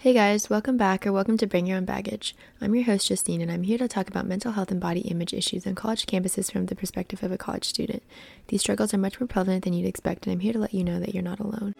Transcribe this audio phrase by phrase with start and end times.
[0.00, 2.36] Hey guys, welcome back or welcome to Bring Your Own Baggage.
[2.60, 5.34] I'm your host, Justine, and I'm here to talk about mental health and body image
[5.34, 8.04] issues on college campuses from the perspective of a college student.
[8.46, 10.84] These struggles are much more prevalent than you'd expect, and I'm here to let you
[10.84, 11.74] know that you're not alone.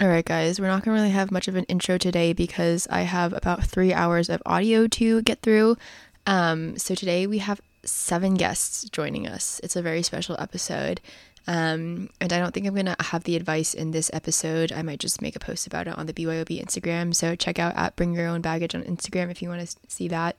[0.00, 3.32] Alright, guys, we're not to really have much of an intro today because I have
[3.32, 5.76] about three hours of audio to get through.
[6.28, 7.60] Um, so today we have
[7.90, 9.60] seven guests joining us.
[9.62, 11.00] It's a very special episode.
[11.46, 14.70] Um, and I don't think I'm going to have the advice in this episode.
[14.70, 17.14] I might just make a post about it on the BYOB Instagram.
[17.14, 20.08] So check out at Bring Your Own Baggage on Instagram if you want to see
[20.08, 20.36] that.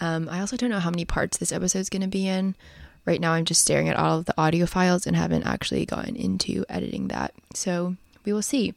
[0.00, 2.56] Um, I also don't know how many parts this episode is going to be in.
[3.04, 6.16] Right now, I'm just staring at all of the audio files and haven't actually gotten
[6.16, 7.34] into editing that.
[7.54, 8.74] So we will see.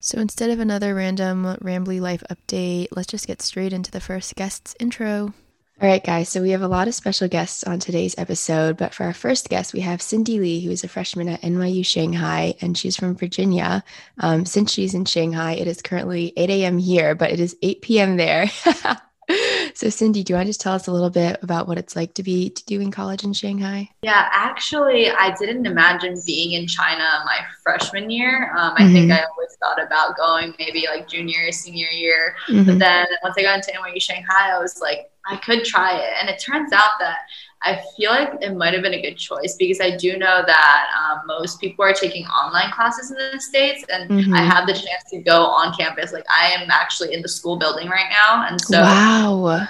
[0.00, 4.34] So instead of another random rambly life update, let's just get straight into the first
[4.34, 5.32] guest's intro.
[5.80, 6.28] All right, guys.
[6.28, 8.76] So we have a lot of special guests on today's episode.
[8.76, 11.84] But for our first guest, we have Cindy Lee, who is a freshman at NYU
[11.84, 13.82] Shanghai, and she's from Virginia.
[14.18, 16.78] Um, since she's in Shanghai, it is currently 8 a.m.
[16.78, 18.16] here, but it is 8 p.m.
[18.16, 18.46] there.
[19.74, 21.96] so, Cindy, do you want to just tell us a little bit about what it's
[21.96, 23.88] like to be to do in college in Shanghai?
[24.02, 28.52] Yeah, actually, I didn't imagine being in China my freshman year.
[28.56, 28.92] Um, I mm-hmm.
[28.92, 32.36] think I always thought about going maybe like junior, or senior year.
[32.48, 32.66] Mm-hmm.
[32.66, 36.10] But then once I got into NYU Shanghai, I was like, I could try it.
[36.20, 37.18] And it turns out that
[37.62, 40.86] I feel like it might have been a good choice because I do know that
[40.98, 44.34] um, most people are taking online classes in the States, and mm-hmm.
[44.34, 46.12] I have the chance to go on campus.
[46.12, 48.46] Like, I am actually in the school building right now.
[48.48, 49.68] And so, wow.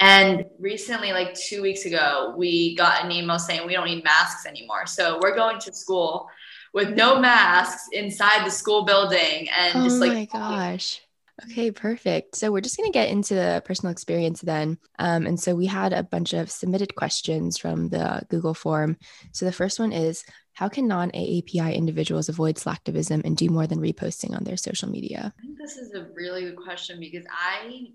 [0.00, 4.46] And recently, like two weeks ago, we got an email saying we don't need masks
[4.46, 4.86] anymore.
[4.86, 6.28] So we're going to school
[6.72, 11.00] with no masks inside the school building and oh just like, oh my gosh
[11.44, 12.36] Okay, perfect.
[12.36, 14.78] So we're just going to get into the personal experience then.
[14.98, 18.96] Um, and so we had a bunch of submitted questions from the Google form.
[19.32, 23.68] So the first one is How can non AAPI individuals avoid slacktivism and do more
[23.68, 25.32] than reposting on their social media?
[25.38, 27.86] I think this is a really good question because I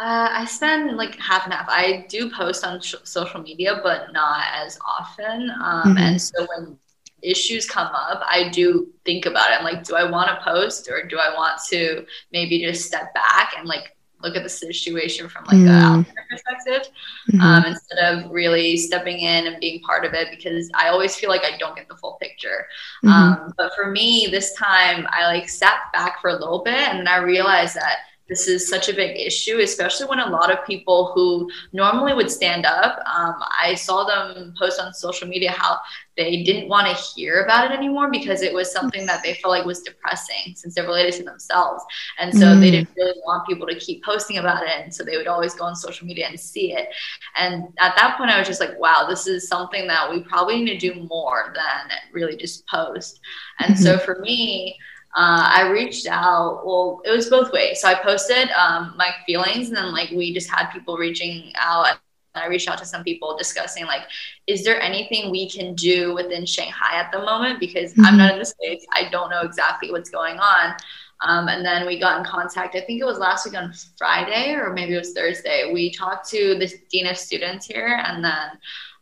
[0.00, 1.66] uh, I spend like half and half.
[1.68, 5.50] I do post on sh- social media, but not as often.
[5.50, 5.98] Um, mm-hmm.
[5.98, 6.78] And so when
[7.22, 9.58] issues come up, I do think about it.
[9.58, 13.12] I'm like, do I want to post or do I want to maybe just step
[13.14, 16.00] back and like look at the situation from like mm.
[16.00, 16.92] a perspective
[17.30, 17.40] mm-hmm.
[17.40, 21.28] um, instead of really stepping in and being part of it because I always feel
[21.28, 22.66] like I don't get the full picture.
[23.04, 23.08] Mm-hmm.
[23.08, 27.00] Um, but for me, this time I like sat back for a little bit and
[27.00, 27.96] then I realized that
[28.32, 32.30] this is such a big issue, especially when a lot of people who normally would
[32.30, 35.78] stand up, um, I saw them post on social media how
[36.16, 39.52] they didn't want to hear about it anymore because it was something that they felt
[39.52, 41.84] like was depressing since they're related to themselves.
[42.18, 42.60] And so mm.
[42.60, 44.70] they didn't really want people to keep posting about it.
[44.82, 46.88] And so they would always go on social media and see it.
[47.36, 50.62] And at that point, I was just like, wow, this is something that we probably
[50.62, 53.20] need to do more than really just post.
[53.58, 53.82] And mm-hmm.
[53.82, 54.78] so for me,
[55.14, 56.62] uh, I reached out.
[56.64, 57.80] Well, it was both ways.
[57.80, 61.98] So I posted um, my feelings, and then like we just had people reaching out.
[62.34, 64.04] I reached out to some people discussing like,
[64.46, 67.60] is there anything we can do within Shanghai at the moment?
[67.60, 68.06] Because mm-hmm.
[68.06, 68.86] I'm not in the states.
[68.94, 70.74] I don't know exactly what's going on.
[71.24, 72.74] Um, and then we got in contact.
[72.74, 75.70] I think it was last week on Friday, or maybe it was Thursday.
[75.72, 78.48] We talked to the dean of students here, and then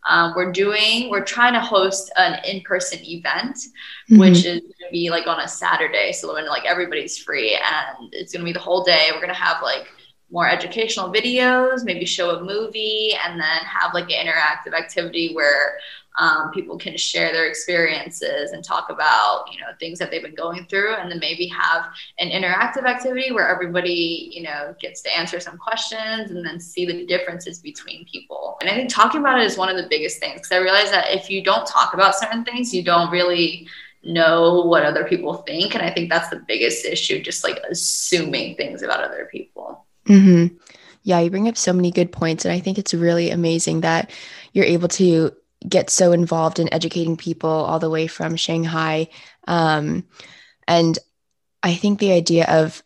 [0.08, 4.18] um, we're doing, we're trying to host an in-person event, mm-hmm.
[4.18, 6.12] which is going to be like on a Saturday.
[6.12, 9.08] So when like everybody's free and it's going to be the whole day.
[9.12, 9.88] We're going to have like
[10.30, 15.78] more educational videos, maybe show a movie, and then have like an interactive activity where
[16.18, 20.34] um, people can share their experiences and talk about you know things that they've been
[20.34, 21.86] going through and then maybe have
[22.18, 26.84] an interactive activity where everybody you know gets to answer some questions and then see
[26.84, 28.58] the differences between people.
[28.60, 30.90] And i think talking about it is one of the biggest things because i realize
[30.90, 33.68] that if you don't talk about certain things you don't really
[34.02, 35.74] know what other people think.
[35.74, 39.84] And i think that's the biggest issue just like assuming things about other people.
[40.06, 40.56] Mm-hmm.
[41.02, 44.10] yeah you bring up so many good points and i think it's really amazing that
[44.52, 45.30] you're able to
[45.68, 49.08] get so involved in educating people all the way from Shanghai.
[49.46, 50.04] Um,
[50.66, 50.98] and
[51.62, 52.82] I think the idea of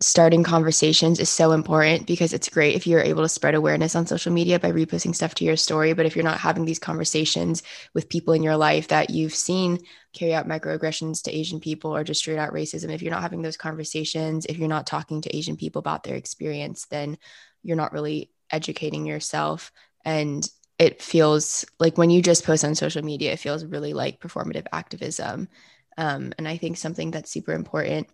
[0.00, 4.06] starting conversations is so important because it's great if you're able to spread awareness on
[4.06, 5.92] social media by reposting stuff to your story.
[5.92, 7.62] But if you're not having these conversations
[7.94, 9.78] with people in your life that you've seen
[10.12, 13.42] carry out microaggressions to Asian people or just straight out racism, if you're not having
[13.42, 17.16] those conversations, if you're not talking to Asian people about their experience, then
[17.62, 19.72] you're not really educating yourself.
[20.04, 20.46] And
[20.78, 24.66] it feels like when you just post on social media, it feels really like performative
[24.72, 25.48] activism.
[25.96, 28.08] Um, and I think something that's super important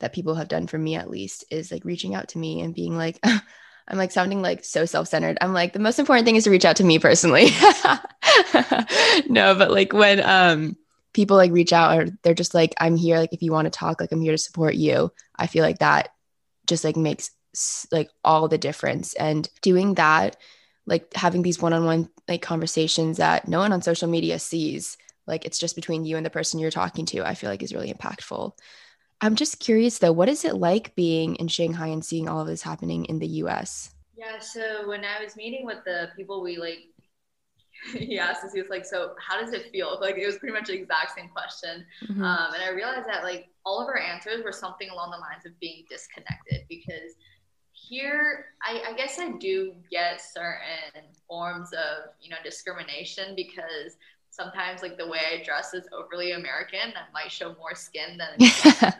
[0.00, 2.74] that people have done for me at least is like reaching out to me and
[2.74, 5.38] being like, I'm like sounding like so self centered.
[5.40, 7.46] I'm like, the most important thing is to reach out to me personally.
[9.28, 10.76] no, but like when um
[11.12, 13.70] people like reach out or they're just like, I'm here, like if you want to
[13.70, 15.12] talk, like I'm here to support you.
[15.36, 16.10] I feel like that
[16.66, 17.30] just like makes
[17.90, 19.14] like all the difference.
[19.14, 20.36] And doing that,
[20.90, 25.58] like having these one-on-one like conversations that no one on social media sees, like it's
[25.58, 28.52] just between you and the person you're talking to, I feel like is really impactful.
[29.22, 32.48] I'm just curious though, what is it like being in Shanghai and seeing all of
[32.48, 33.94] this happening in the US?
[34.16, 36.80] Yeah, so when I was meeting with the people we like
[37.92, 39.98] he asked us, he was like, So, how does it feel?
[40.00, 41.84] Like, it was pretty much the exact same question.
[42.04, 42.22] Mm-hmm.
[42.22, 45.46] Um, and I realized that, like, all of our answers were something along the lines
[45.46, 47.16] of being disconnected because
[47.90, 53.96] here, I, I guess I do get certain forms of, you know, discrimination because
[54.30, 56.94] sometimes, like, the way I dress is overly American.
[56.94, 58.48] I might show more skin than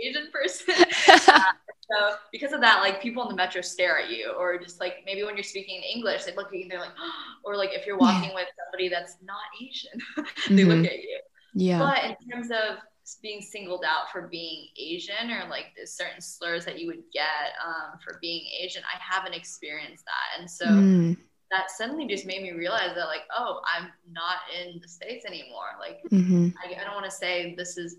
[0.00, 0.74] Asian person.
[1.08, 1.42] uh,
[1.90, 4.98] so because of that, like people in the metro stare at you, or just like
[5.04, 7.12] maybe when you're speaking English, they look at you and they're like, oh,
[7.44, 10.00] or like if you're walking with somebody that's not Asian,
[10.56, 10.70] they mm-hmm.
[10.70, 11.18] look at you.
[11.54, 11.78] Yeah.
[11.80, 12.78] But in terms of
[13.16, 17.54] being singled out for being Asian or like the certain slurs that you would get
[17.64, 20.66] um, for being Asian, I haven't experienced that, and so.
[20.66, 21.16] Mm.
[21.50, 25.78] That suddenly just made me realize that, like, oh, I'm not in the States anymore.
[25.80, 26.48] Like, mm-hmm.
[26.62, 27.96] I, I don't want to say this is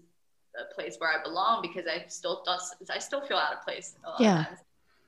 [0.55, 2.43] a place where I belong because I still
[2.93, 4.39] I still feel out of place a lot yeah.
[4.41, 4.59] of times.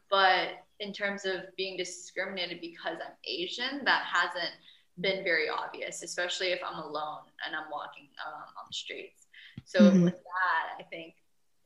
[0.09, 0.48] But
[0.80, 4.53] in terms of being discriminated because I'm Asian, that hasn't
[5.00, 9.27] been very obvious, especially if I'm alone and I'm walking um, on the streets.
[9.65, 10.03] So mm-hmm.
[10.03, 11.15] with that, I think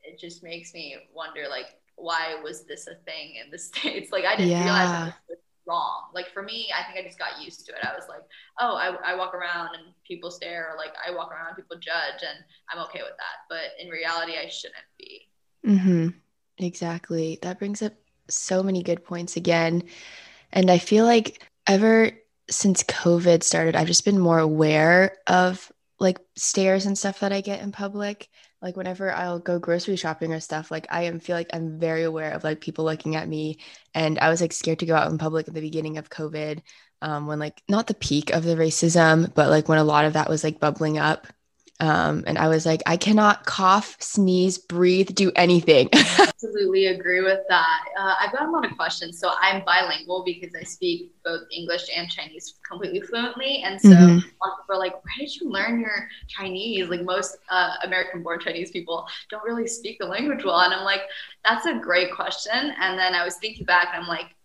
[0.02, 1.66] it just makes me wonder, like,
[1.96, 4.12] why was this a thing in the states?
[4.12, 4.64] Like, I didn't yeah.
[4.64, 6.04] realize was wrong.
[6.14, 7.78] Like for me, I think I just got used to it.
[7.84, 8.22] I was like,
[8.60, 11.76] oh, I, I walk around and people stare, or like I walk around and people
[11.76, 13.46] judge, and I'm okay with that.
[13.48, 15.28] But in reality, I shouldn't be.
[15.66, 16.08] Mm-hmm.
[16.58, 17.38] Exactly.
[17.42, 17.92] That brings up
[18.28, 19.82] so many good points again.
[20.52, 22.12] And I feel like ever
[22.48, 27.40] since COVID started, I've just been more aware of like stares and stuff that I
[27.40, 28.28] get in public
[28.62, 32.04] like whenever I'll go grocery shopping or stuff, like I am feel like I'm very
[32.04, 33.58] aware of like people looking at me.
[33.94, 36.62] And I was like scared to go out in public at the beginning of COVID,
[37.02, 40.14] um, when like not the peak of the racism, but like when a lot of
[40.14, 41.26] that was like bubbling up.
[41.80, 45.88] Um, and I was like, I cannot cough, sneeze, breathe, do anything.
[46.18, 47.84] Absolutely agree with that.
[47.98, 49.18] Uh, I've got a lot of questions.
[49.18, 53.62] So I'm bilingual because I speak both English and Chinese completely fluently.
[53.62, 54.18] And so mm-hmm.
[54.18, 56.88] people are like, where did you learn your Chinese?
[56.88, 60.60] Like most uh, American born Chinese people don't really speak the language well.
[60.60, 61.02] And I'm like,
[61.44, 62.74] that's a great question.
[62.80, 64.35] And then I was thinking back and I'm like,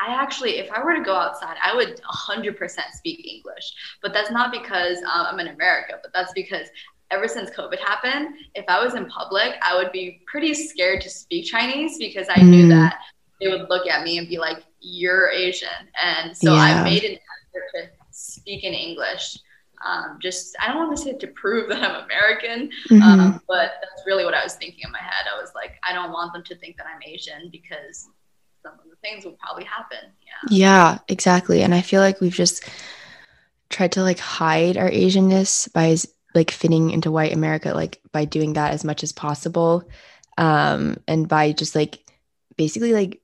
[0.00, 3.72] I actually, if I were to go outside, I would 100% speak English.
[4.02, 6.68] But that's not because um, I'm in America, but that's because
[7.10, 11.10] ever since COVID happened, if I was in public, I would be pretty scared to
[11.10, 12.48] speak Chinese because I mm.
[12.48, 12.98] knew that
[13.40, 15.68] they would look at me and be like, "You're Asian,"
[16.02, 16.60] and so yeah.
[16.60, 19.38] I made an effort to speak in English.
[19.84, 23.02] Um, just I don't want to say to prove that I'm American, mm-hmm.
[23.02, 25.26] um, but that's really what I was thinking in my head.
[25.34, 28.08] I was like, I don't want them to think that I'm Asian because
[28.62, 29.98] some of the things will probably happen.
[30.26, 30.48] Yeah.
[30.50, 31.62] Yeah, exactly.
[31.62, 32.68] And I feel like we've just
[33.68, 35.96] tried to like hide our Asianness by
[36.34, 39.88] like fitting into white America, like by doing that as much as possible.
[40.38, 42.04] Um, and by just like
[42.56, 43.20] basically like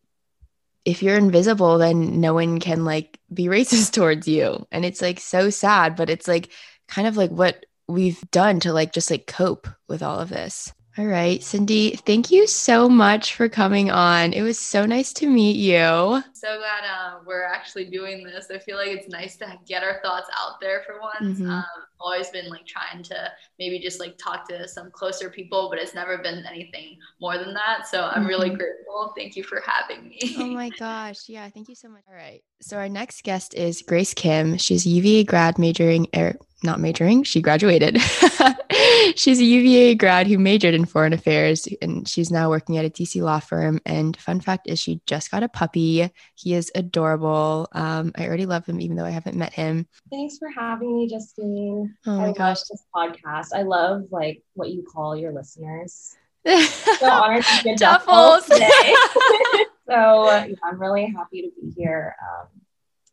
[0.84, 4.66] if you're invisible, then no one can like be racist towards you.
[4.70, 6.50] And it's like so sad, but it's like
[6.88, 10.72] kind of like what we've done to like just like cope with all of this.
[10.98, 14.32] All right, Cindy, thank you so much for coming on.
[14.32, 16.22] It was so nice to meet you.
[16.32, 18.46] So glad uh, we're actually doing this.
[18.50, 21.38] I feel like it's nice to get our thoughts out there for once.
[21.38, 21.50] Mm-hmm.
[21.50, 21.64] Um,
[22.00, 25.94] always been like trying to maybe just like talk to some closer people, but it's
[25.94, 27.86] never been anything more than that.
[27.86, 28.26] So I'm mm-hmm.
[28.26, 29.12] really grateful.
[29.16, 30.20] Thank you for having me.
[30.38, 31.28] Oh my gosh.
[31.28, 31.48] Yeah.
[31.50, 32.02] Thank you so much.
[32.08, 32.42] All right.
[32.60, 34.56] So our next guest is Grace Kim.
[34.56, 38.00] She's UVA grad majoring, er, not majoring, she graduated.
[39.14, 42.90] she's a UVA grad who majored in foreign affairs and she's now working at a
[42.90, 43.80] DC law firm.
[43.84, 46.10] And fun fact is she just got a puppy.
[46.34, 47.68] He is adorable.
[47.72, 49.86] Um, I already love him, even though I haven't met him.
[50.10, 51.85] Thanks for having me, Justine.
[52.06, 52.62] Oh my I gosh.
[52.62, 53.48] this podcast.
[53.54, 56.16] I love like what you call your listeners.
[56.46, 58.68] so honored to be Duffels today.
[59.88, 62.48] so yeah, I'm really happy to be here um,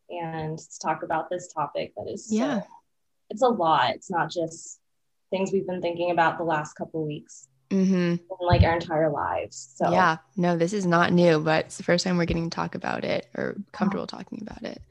[0.09, 2.61] and to talk about this topic that is yeah.
[2.61, 2.67] So,
[3.29, 3.95] it's a lot.
[3.95, 4.79] It's not just
[5.31, 8.15] things we've been thinking about the last couple weeks mm-hmm.
[8.39, 9.73] like our entire lives.
[9.75, 12.55] So yeah, no, this is not new, but it's the first time we're getting to
[12.55, 14.17] talk about it or comfortable oh.
[14.17, 14.81] talking about it.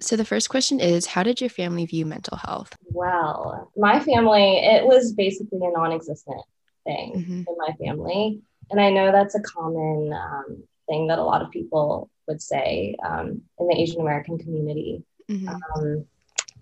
[0.00, 2.74] So the first question is, how did your family view mental health?
[2.86, 6.42] Well, my family, it was basically a non-existent
[6.84, 7.42] thing mm-hmm.
[7.46, 11.50] in my family, and I know that's a common um, thing that a lot of
[11.50, 15.02] people would say um, in the Asian American community.
[15.30, 15.48] Mm-hmm.
[15.48, 16.06] Um,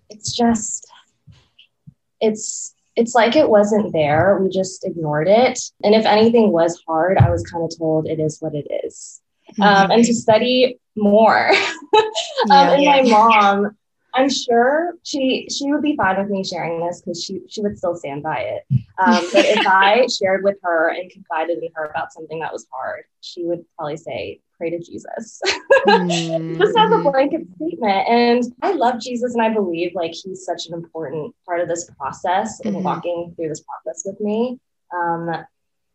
[0.08, 0.90] it's just
[2.20, 4.38] it's it's like it wasn't there.
[4.40, 5.60] We just ignored it.
[5.84, 9.20] And if anything was hard, I was kind of told it is what it is.
[9.52, 9.62] Mm-hmm.
[9.62, 11.50] Um, and to study more.
[11.94, 12.02] um,
[12.50, 13.02] and yeah.
[13.02, 13.76] my mom,
[14.14, 17.76] I'm sure she she would be fine with me sharing this because she she would
[17.76, 18.64] still stand by it.
[18.98, 22.66] Um, but if I shared with her and confided in her about something that was
[22.72, 25.40] hard, she would probably say, "Pray to Jesus,"
[25.86, 26.58] mm-hmm.
[26.60, 28.08] just as a blanket statement.
[28.08, 31.90] And I love Jesus, and I believe like he's such an important part of this
[31.98, 32.76] process mm-hmm.
[32.76, 34.58] and walking through this process with me.
[34.94, 35.30] Um,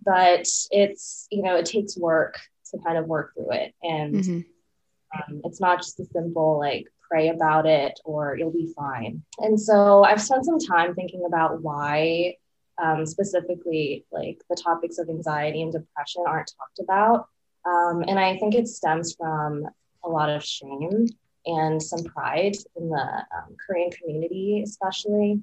[0.03, 2.39] but it's you know it takes work
[2.72, 5.32] to kind of work through it, and mm-hmm.
[5.34, 9.22] um, it's not just a simple like pray about it or you'll be fine.
[9.39, 12.36] And so I've spent some time thinking about why
[12.82, 17.27] um, specifically like the topics of anxiety and depression aren't talked about.
[17.65, 19.68] Um, and I think it stems from
[20.03, 21.08] a lot of shame
[21.46, 25.41] and some pride in the um, Korean community, especially.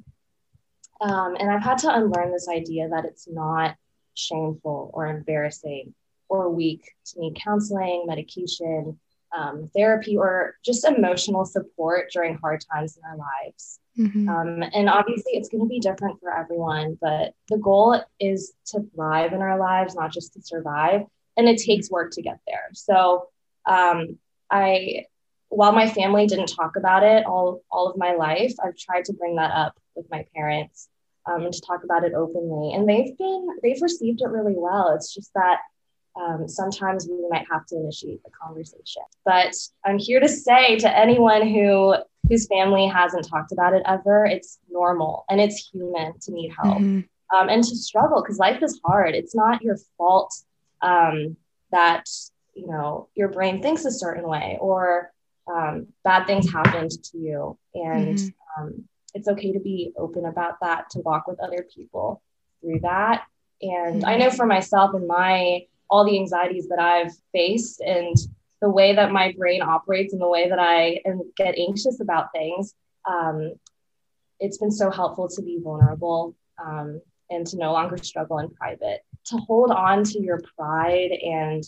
[1.00, 3.76] Um, and I've had to unlearn this idea that it's not
[4.14, 5.94] shameful or embarrassing
[6.28, 8.98] or weak to need counseling, medication,
[9.36, 13.78] um, therapy or just emotional support during hard times in our lives.
[13.98, 14.28] Mm-hmm.
[14.28, 18.84] Um, and obviously, it's going to be different for everyone, but the goal is to
[18.94, 21.02] thrive in our lives, not just to survive.
[21.38, 22.68] And it takes work to get there.
[22.74, 23.28] So,
[23.64, 24.18] um,
[24.50, 25.06] I,
[25.48, 29.14] while my family didn't talk about it all, all of my life, I've tried to
[29.14, 30.88] bring that up with my parents
[31.26, 32.74] um, and to talk about it openly.
[32.74, 34.94] And they've been, they've received it really well.
[34.94, 35.60] It's just that
[36.18, 39.02] um, sometimes we might have to initiate the conversation.
[39.24, 39.54] But
[39.84, 41.94] I'm here to say to anyone who
[42.28, 46.78] whose family hasn't talked about it ever, it's normal and it's human to need help
[46.78, 47.36] mm-hmm.
[47.36, 49.14] um, and to struggle because life is hard.
[49.14, 50.34] It's not your fault
[50.82, 51.36] um,
[51.70, 52.08] that
[52.54, 55.12] you know your brain thinks a certain way or
[55.50, 58.28] um, bad things happened to you, and mm-hmm.
[58.58, 62.22] Um, it's okay to be open about that, to walk with other people
[62.60, 63.24] through that.
[63.62, 64.04] And mm-hmm.
[64.04, 68.16] I know for myself and my all the anxieties that I've faced and
[68.60, 72.32] the way that my brain operates and the way that I am, get anxious about
[72.32, 72.74] things.
[73.08, 73.54] Um,
[74.40, 79.00] it's been so helpful to be vulnerable um, and to no longer struggle in private,
[79.28, 81.64] to hold on to your pride and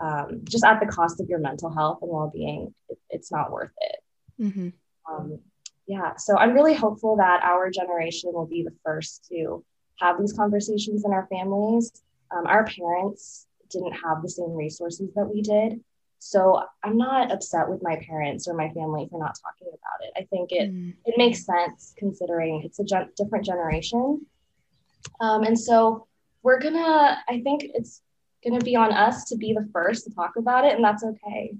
[0.00, 3.50] um, just at the cost of your mental health and well being, it, it's not
[3.50, 4.42] worth it.
[4.42, 4.68] Mm-hmm.
[5.10, 5.40] Um,
[5.86, 9.64] yeah, so I'm really hopeful that our generation will be the first to
[9.98, 11.92] have these conversations in our families.
[12.30, 15.80] Um, our parents didn't have the same resources that we did.
[16.20, 20.12] So I'm not upset with my parents or my family for not talking about it.
[20.16, 20.94] I think it mm.
[21.04, 24.26] it makes sense considering it's a gen- different generation.
[25.20, 26.07] Um, and so
[26.48, 27.18] we're gonna.
[27.28, 28.00] I think it's
[28.42, 31.54] gonna be on us to be the first to talk about it, and that's okay.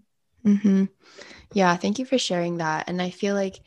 [0.47, 0.85] Mm-hmm.
[1.52, 2.88] Yeah, thank you for sharing that.
[2.88, 3.61] And I feel like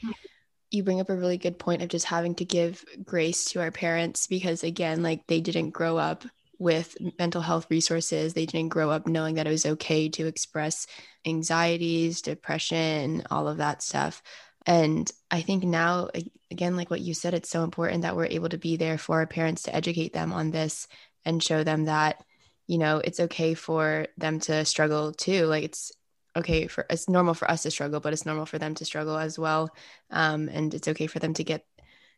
[0.71, 3.69] you bring up a really good point of just having to give grace to our
[3.69, 6.25] parents because again, like they didn't grow up
[6.57, 8.33] with mental health resources.
[8.33, 10.87] They didn't grow up knowing that it was okay to express
[11.27, 14.23] anxieties, depression, all of that stuff.
[14.65, 16.09] And I think now,
[16.51, 19.17] again, like what you said, it's so important that we're able to be there for
[19.17, 20.87] our parents to educate them on this
[21.25, 22.23] and show them that,
[22.67, 25.45] you know, it's okay for them to struggle too.
[25.45, 25.91] Like it's
[26.35, 29.17] okay for it's normal for us to struggle, but it's normal for them to struggle
[29.17, 29.69] as well.
[30.09, 31.65] Um, and it's okay for them to get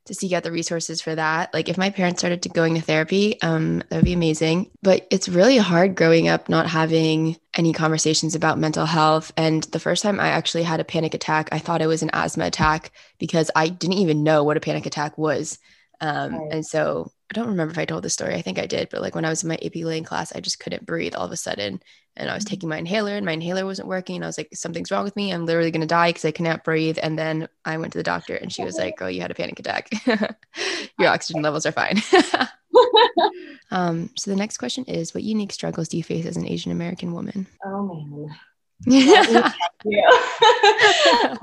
[0.06, 1.54] to seek out the resources for that.
[1.54, 4.70] Like if my parents started to going to therapy, um, that would be amazing.
[4.82, 9.32] But it's really hard growing up not having any conversations about mental health.
[9.38, 12.10] And the first time I actually had a panic attack, I thought it was an
[12.12, 15.58] asthma attack because I didn't even know what a panic attack was.
[16.02, 16.52] Um, right.
[16.52, 18.36] And so I don't remember if I told this story.
[18.36, 20.40] I think I did, but like when I was in my AP Lang class, I
[20.40, 21.82] just couldn't breathe all of a sudden
[22.16, 24.18] and I was taking my inhaler and my inhaler wasn't working.
[24.18, 25.34] And I was like, something's wrong with me.
[25.34, 27.00] I'm literally going to die because I cannot breathe.
[27.02, 29.34] And then I went to the doctor and she was like, girl, you had a
[29.34, 29.90] panic attack.
[31.00, 32.04] Your oxygen levels are fine.
[33.72, 36.72] um, so the next question is what unique struggles do you face as an Asian
[36.72, 37.48] American woman?
[37.66, 38.36] Oh man.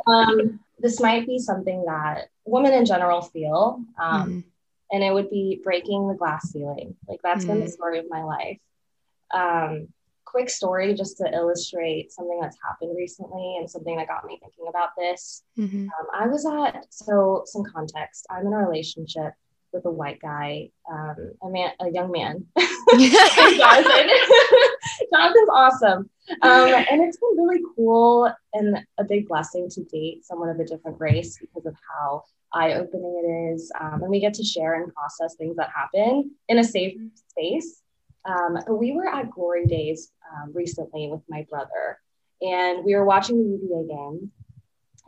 [0.06, 3.82] um, this might be something that women in general feel.
[4.00, 4.40] Um, mm-hmm.
[4.92, 6.97] And it would be breaking the glass ceiling.
[7.09, 7.54] Like that's mm-hmm.
[7.54, 7.73] been the mm.
[7.73, 8.59] story of my life.
[9.32, 9.88] Um,
[10.25, 14.66] quick story just to illustrate something that's happened recently and something that got me thinking
[14.68, 15.42] about this.
[15.59, 15.85] Mm-hmm.
[15.85, 19.32] Um, I was at, so some context, I'm in a relationship
[19.73, 22.44] with a white guy, um, a man, a young man.
[22.59, 24.11] Jonathan.
[25.12, 26.11] Jonathan's awesome.
[26.42, 30.64] Um, and it's been really cool and a big blessing to date someone of a
[30.64, 33.71] different race because of how eye opening it is.
[33.78, 36.99] Um, and we get to share and process things that happen in a safe
[37.30, 37.83] space.
[38.25, 41.99] Um, we were at Glory Days um, recently with my brother,
[42.42, 44.30] and we were watching the UVA game.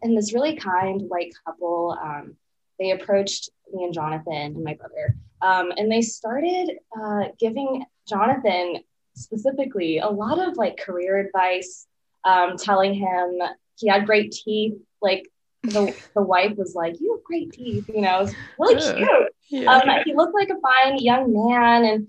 [0.02, 2.36] And this really kind white couple um,
[2.78, 8.78] they approached me and Jonathan and my brother, um, and they started uh, giving Jonathan
[9.14, 11.86] specifically a lot of like career advice,
[12.24, 13.38] um, telling him
[13.76, 14.74] he had great teeth.
[15.00, 15.28] Like
[15.62, 19.32] the, the wife was like, "You have great teeth," you know, it's really cute.
[19.48, 19.70] Yeah.
[19.70, 22.08] Um, he looked like a fine young man, and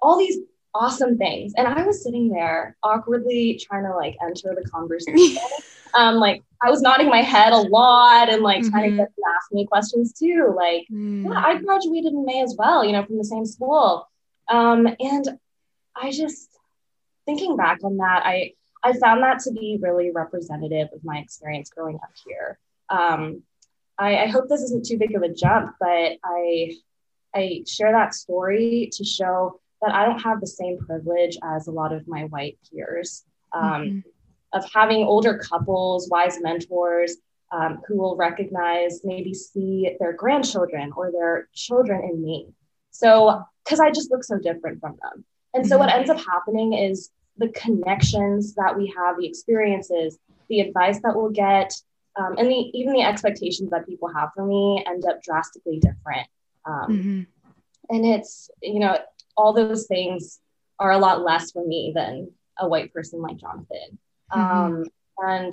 [0.00, 0.38] all these
[0.74, 1.52] awesome things.
[1.56, 5.38] And I was sitting there awkwardly trying to like enter the conversation.
[5.94, 8.70] um, like I was nodding my head a lot and like mm-hmm.
[8.70, 8.98] trying to mm-hmm.
[8.98, 10.54] get them to ask me questions too.
[10.56, 11.24] Like, mm.
[11.24, 14.08] yeah, I graduated in May as well, you know, from the same school.
[14.48, 15.38] Um, and
[15.94, 16.48] I just
[17.26, 18.54] thinking back on that, I
[18.84, 22.58] I found that to be really representative of my experience growing up here.
[22.92, 23.42] Um,
[23.98, 26.72] I, I hope this isn't too big of a jump, but I
[27.34, 31.72] I share that story to show that I don't have the same privilege as a
[31.72, 33.98] lot of my white peers um, mm-hmm.
[34.52, 37.16] of having older couples, wise mentors
[37.52, 42.48] um, who will recognize, maybe see their grandchildren or their children in me.
[42.90, 45.24] So, because I just look so different from them.
[45.54, 45.86] And so, mm-hmm.
[45.86, 50.18] what ends up happening is the connections that we have, the experiences,
[50.48, 51.72] the advice that we'll get,
[52.16, 56.28] um, and the, even the expectations that people have for me end up drastically different.
[56.64, 57.22] Um, mm-hmm.
[57.94, 58.98] And it's, you know,
[59.36, 60.40] all those things
[60.78, 63.98] are a lot less for me than a white person like Jonathan.
[64.32, 64.40] Mm-hmm.
[64.40, 64.84] Um,
[65.18, 65.52] and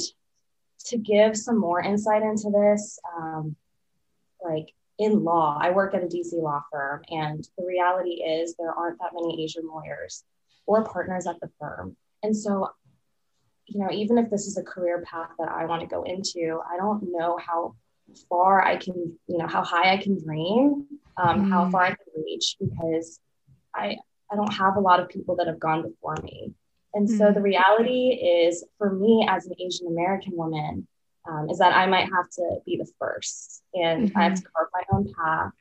[0.86, 3.56] to give some more insight into this, um,
[4.44, 8.74] like in law, I work at a DC law firm, and the reality is there
[8.74, 10.24] aren't that many Asian lawyers
[10.66, 11.96] or partners at the firm.
[12.22, 12.70] And so,
[13.70, 16.60] you know, even if this is a career path that I want to go into,
[16.70, 17.76] I don't know how
[18.28, 21.50] far I can, you know, how high I can dream, um, mm.
[21.50, 23.20] how far I can reach because
[23.76, 23.98] I,
[24.32, 26.54] I don't have a lot of people that have gone before me.
[26.94, 27.18] And mm-hmm.
[27.18, 30.88] so the reality is for me as an Asian American woman,
[31.30, 34.18] um, is that I might have to be the first and mm-hmm.
[34.18, 34.52] I have to mm-hmm.
[34.56, 35.54] carve my own path.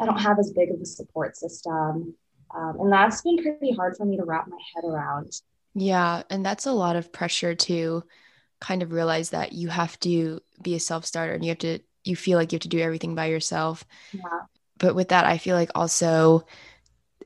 [0.00, 2.14] I don't have as big of a support system.
[2.54, 5.32] Um, and that's been pretty hard for me to wrap my head around.
[5.74, 6.22] Yeah.
[6.30, 8.04] And that's a lot of pressure to
[8.60, 11.80] kind of realize that you have to be a self starter and you have to,
[12.04, 13.84] you feel like you have to do everything by yourself.
[14.12, 14.22] Yeah.
[14.78, 16.44] But with that, I feel like also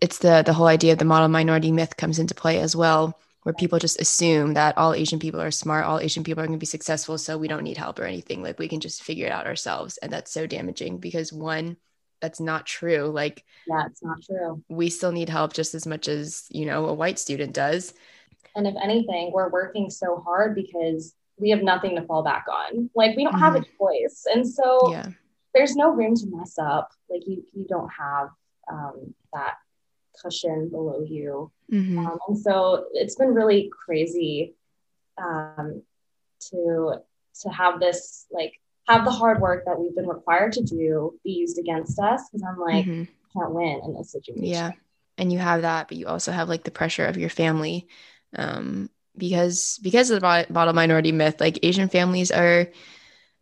[0.00, 3.18] it's the the whole idea of the model minority myth comes into play as well
[3.42, 6.58] where people just assume that all asian people are smart all asian people are going
[6.58, 9.26] to be successful so we don't need help or anything like we can just figure
[9.26, 11.76] it out ourselves and that's so damaging because one
[12.20, 16.08] that's not true like yeah it's not true we still need help just as much
[16.08, 17.94] as you know a white student does
[18.56, 22.90] and if anything we're working so hard because we have nothing to fall back on
[22.94, 23.38] like we don't mm.
[23.38, 23.76] have a mm-hmm.
[23.78, 25.06] choice and so yeah.
[25.54, 28.30] there's no room to mess up like you you don't have
[28.68, 29.54] um, that
[30.20, 31.50] cushion below you.
[31.72, 31.98] Mm-hmm.
[31.98, 34.54] Um, and so it's been really crazy
[35.18, 35.82] um,
[36.50, 36.94] to
[37.42, 38.54] to have this like
[38.88, 42.42] have the hard work that we've been required to do be used against us because
[42.42, 43.38] I'm like mm-hmm.
[43.38, 44.44] can't win in this situation.
[44.44, 44.72] Yeah,
[45.18, 47.88] and you have that, but you also have like the pressure of your family.
[48.34, 52.68] Um, because because of the model minority myth, like Asian families are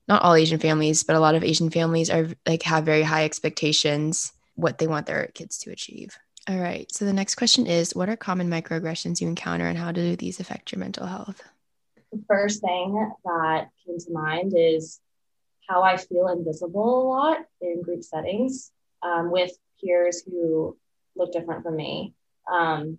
[0.07, 3.25] not all Asian families, but a lot of Asian families are like have very high
[3.25, 6.17] expectations what they want their kids to achieve.
[6.49, 6.91] All right.
[6.93, 10.41] So the next question is What are common microaggressions you encounter and how do these
[10.41, 11.43] affect your mental health?
[12.13, 15.01] The first thing that came to mind is
[15.69, 18.71] how I feel invisible a lot in group settings
[19.03, 20.77] um, with peers who
[21.17, 22.15] look different from me.
[22.53, 22.99] Um,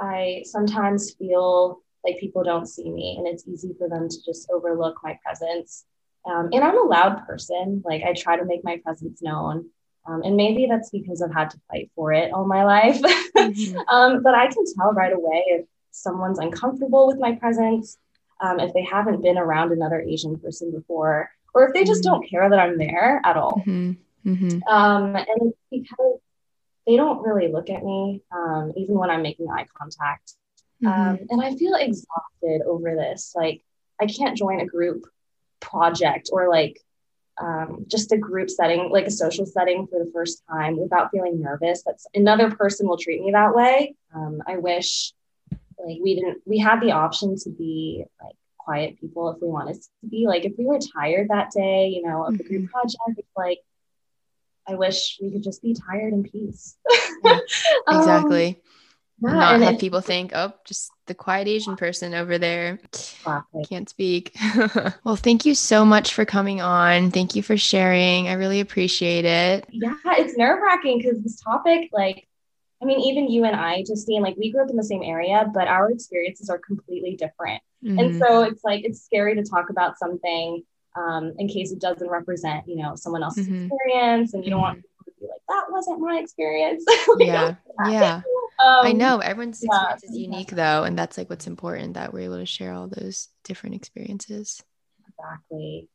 [0.00, 4.50] I sometimes feel like people don't see me and it's easy for them to just
[4.50, 5.84] overlook my presence.
[6.24, 7.82] Um, and I'm a loud person.
[7.84, 9.68] Like I try to make my presence known.
[10.06, 13.00] Um, and maybe that's because I've had to fight for it all my life.
[13.00, 13.78] mm-hmm.
[13.88, 17.98] um, but I can tell right away if someone's uncomfortable with my presence,
[18.40, 22.12] um, if they haven't been around another Asian person before, or if they just mm-hmm.
[22.12, 23.62] don't care that I'm there at all.
[23.66, 24.32] Mm-hmm.
[24.32, 24.62] mm-hmm.
[24.72, 26.20] Um, and it's because
[26.86, 30.34] they don't really look at me, um, even when I'm making eye contact.
[30.84, 31.24] Um, mm-hmm.
[31.28, 33.34] and I feel exhausted over this.
[33.36, 33.62] Like,
[34.00, 35.04] I can't join a group
[35.60, 36.80] project or like
[37.38, 41.40] um, just a group setting, like a social setting for the first time without feeling
[41.40, 41.82] nervous.
[41.84, 43.94] That's another person will treat me that way.
[44.14, 45.12] Um, I wish
[45.78, 49.76] like we didn't, we had the option to be like quiet people if we wanted
[49.76, 50.26] to be.
[50.26, 52.70] Like if we were tired that day, you know, of the group mm-hmm.
[52.70, 53.60] project, it's like,
[54.70, 56.76] I wish we could just be tired in peace.
[57.24, 57.38] yeah,
[57.88, 58.48] exactly.
[58.48, 58.54] Um,
[59.22, 62.78] yeah, not have people think, oh, just the quiet Asian person over there.
[62.84, 63.64] Exactly.
[63.64, 64.34] Can't speak.
[65.04, 67.10] well, thank you so much for coming on.
[67.10, 68.28] Thank you for sharing.
[68.28, 69.66] I really appreciate it.
[69.70, 72.28] Yeah, it's nerve wracking because this topic, like,
[72.82, 75.50] I mean, even you and I, Justine, like, we grew up in the same area,
[75.52, 77.60] but our experiences are completely different.
[77.84, 77.98] Mm-hmm.
[77.98, 80.62] And so it's like, it's scary to talk about something
[80.96, 83.66] um, in case it doesn't represent, you know, someone else's mm-hmm.
[83.66, 85.04] experience, and you don't want mm-hmm.
[85.04, 86.84] people to be like, "That wasn't my experience."
[87.18, 87.54] yeah,
[87.86, 88.22] yeah.
[88.64, 90.10] Um, I know everyone's experience yeah.
[90.10, 93.28] is unique, though, and that's like what's important that we're able to share all those
[93.44, 94.62] different experiences.
[95.08, 95.88] Exactly.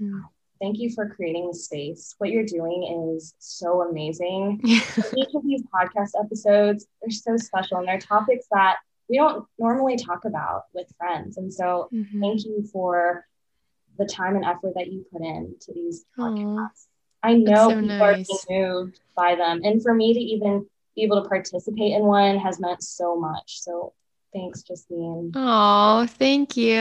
[0.00, 0.22] Mm.
[0.60, 2.14] Thank you for creating the space.
[2.18, 4.60] What you're doing is so amazing.
[4.64, 8.76] Each of these podcast episodes, they're so special, and they're topics that
[9.08, 11.36] we don't normally talk about with friends.
[11.36, 12.20] And so, mm-hmm.
[12.20, 13.26] thank you for
[13.98, 16.46] the time and effort that you put into these podcasts.
[16.54, 16.68] Aww,
[17.22, 18.30] I know so people nice.
[18.30, 19.62] are being moved by them.
[19.64, 23.60] And for me to even be able to participate in one has meant so much.
[23.60, 23.92] So
[24.32, 25.32] thanks, Justine.
[25.34, 26.78] Oh, thank you.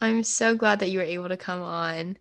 [0.00, 2.16] I'm so glad that you were able to come on.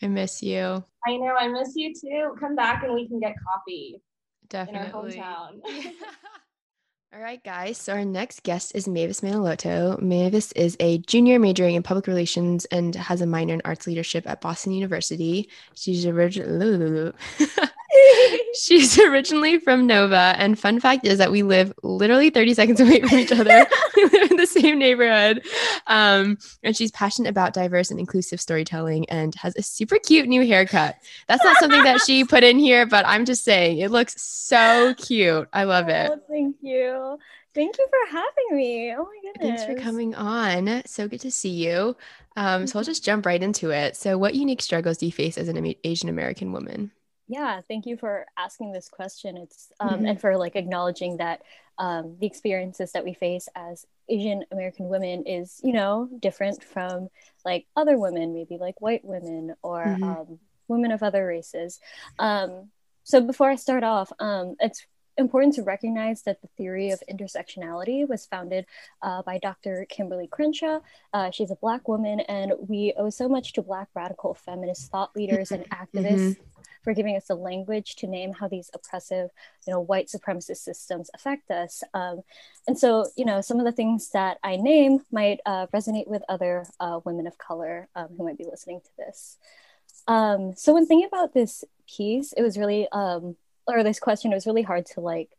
[0.00, 0.84] I miss you.
[1.06, 2.34] I know, I miss you too.
[2.38, 4.00] Come back and we can get coffee.
[4.48, 5.16] Definitely.
[5.16, 5.60] In our hometown.
[7.14, 7.78] All right, guys.
[7.78, 9.98] So our next guest is Mavis Manalotto.
[9.98, 14.28] Mavis is a junior majoring in public relations and has a minor in arts leadership
[14.28, 15.48] at Boston University.
[15.74, 17.12] She's originally
[18.60, 23.00] She's originally from Nova, and fun fact is that we live literally 30 seconds away
[23.00, 23.66] from each other.
[24.58, 25.46] we live in the same neighborhood.
[25.86, 30.46] Um, and she's passionate about diverse and inclusive storytelling and has a super cute new
[30.46, 30.96] haircut.
[31.26, 34.94] That's not something that she put in here, but I'm just saying it looks so
[34.94, 35.48] cute.
[35.52, 36.10] I love it.
[36.12, 37.18] Oh, thank you.
[37.54, 38.94] Thank you for having me.
[38.94, 39.62] Oh my goodness.
[39.62, 40.82] Thanks for coming on.
[40.86, 41.96] So good to see you.
[42.36, 43.96] Um, so I'll just jump right into it.
[43.96, 46.92] So, what unique struggles do you face as an Asian American woman?
[47.28, 50.06] Yeah thank you for asking this question it's um, mm-hmm.
[50.06, 51.42] and for like acknowledging that
[51.78, 57.08] um, the experiences that we face as asian american women is you know different from
[57.44, 60.02] like other women maybe like white women or mm-hmm.
[60.02, 61.78] um, women of other races
[62.18, 62.68] um,
[63.04, 64.86] so before i start off um, it's
[65.18, 68.66] important to recognize that the theory of intersectionality was founded
[69.02, 69.86] uh, by Dr.
[69.90, 70.80] Kimberlé Crenshaw.
[71.12, 75.14] Uh, she's a Black woman, and we owe so much to Black radical feminist thought
[75.14, 76.42] leaders and activists mm-hmm
[76.88, 79.28] for giving us a language to name how these oppressive,
[79.66, 81.82] you know, white supremacist systems affect us.
[81.92, 82.22] Um,
[82.66, 86.22] and so, you know, some of the things that I name might uh, resonate with
[86.30, 89.36] other uh, women of color um, who might be listening to this.
[90.06, 93.36] Um, so when thinking about this piece, it was really, um,
[93.68, 95.30] or this question, it was really hard to like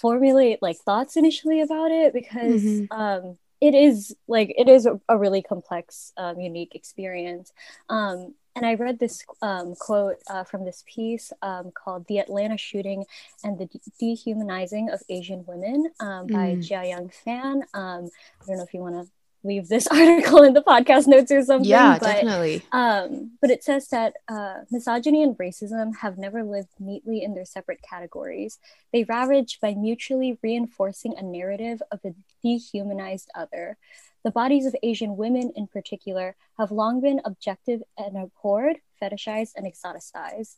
[0.00, 2.98] formulate like thoughts initially about it because mm-hmm.
[2.98, 7.52] um, it is like it is a, a really complex um, unique experience
[7.90, 12.58] um, and I read this um, quote uh, from this piece um, called The Atlanta
[12.58, 13.04] Shooting
[13.44, 16.32] and the De- Dehumanizing of Asian Women um, mm.
[16.32, 17.62] by Jiayang Fan.
[17.74, 18.10] Um,
[18.42, 19.10] I don't know if you want to
[19.42, 21.68] leave this article in the podcast notes or something.
[21.68, 22.62] Yeah, but, definitely.
[22.72, 27.44] Um, but it says that uh, misogyny and racism have never lived neatly in their
[27.44, 28.58] separate categories.
[28.92, 33.78] They ravage by mutually reinforcing a narrative of a dehumanized other.
[34.22, 39.66] The bodies of Asian women, in particular, have long been objective and abhorred, fetishized, and
[39.66, 40.56] exoticized.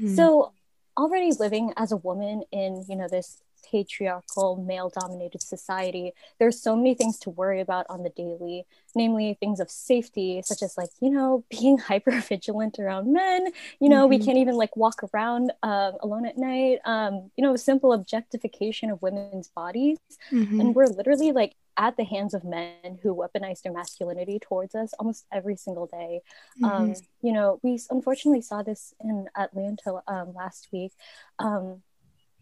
[0.00, 0.14] Mm.
[0.14, 0.52] So,
[0.96, 6.76] already living as a woman in you know this patriarchal male dominated society there's so
[6.76, 10.90] many things to worry about on the daily namely things of safety such as like
[11.00, 13.46] you know being hyper vigilant around men
[13.80, 14.10] you know mm-hmm.
[14.10, 18.90] we can't even like walk around uh, alone at night um, you know simple objectification
[18.90, 19.98] of women's bodies
[20.30, 20.60] mm-hmm.
[20.60, 24.92] and we're literally like at the hands of men who weaponize their masculinity towards us
[24.98, 26.20] almost every single day.
[26.60, 26.64] Mm-hmm.
[26.64, 30.92] Um, you know, we unfortunately saw this in Atlanta um, last week.
[31.38, 31.82] Um,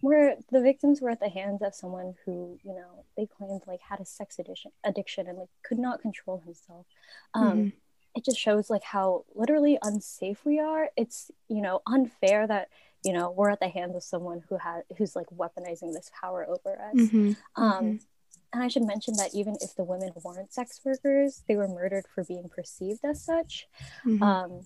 [0.01, 3.81] where the victims were at the hands of someone who you know they claimed like
[3.81, 6.87] had a sex addiction addiction and like could not control himself
[7.35, 7.69] um mm-hmm.
[8.15, 12.69] it just shows like how literally unsafe we are it's you know unfair that
[13.05, 16.47] you know we're at the hands of someone who had who's like weaponizing this power
[16.49, 17.33] over us mm-hmm.
[17.57, 17.97] um mm-hmm.
[18.53, 22.07] and i should mention that even if the women weren't sex workers they were murdered
[22.15, 23.67] for being perceived as such
[24.07, 24.23] mm-hmm.
[24.23, 24.61] um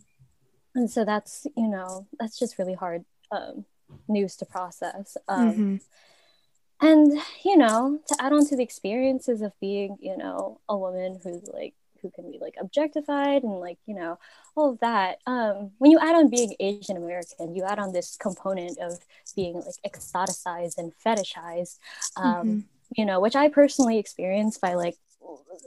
[0.75, 3.65] and so that's you know that's just really hard um
[4.09, 5.17] news to process.
[5.29, 5.77] Um, mm-hmm.
[6.85, 7.13] And,
[7.45, 11.49] you know, to add on to the experiences of being, you know, a woman who's
[11.53, 14.19] like, who can be like objectified and like, you know,
[14.57, 15.19] all of that.
[15.25, 18.99] Um, when you add on being Asian American, you add on this component of
[19.37, 21.79] being like exoticized and fetishized,
[22.17, 22.59] um, mm-hmm.
[22.97, 24.97] you know, which I personally experienced by like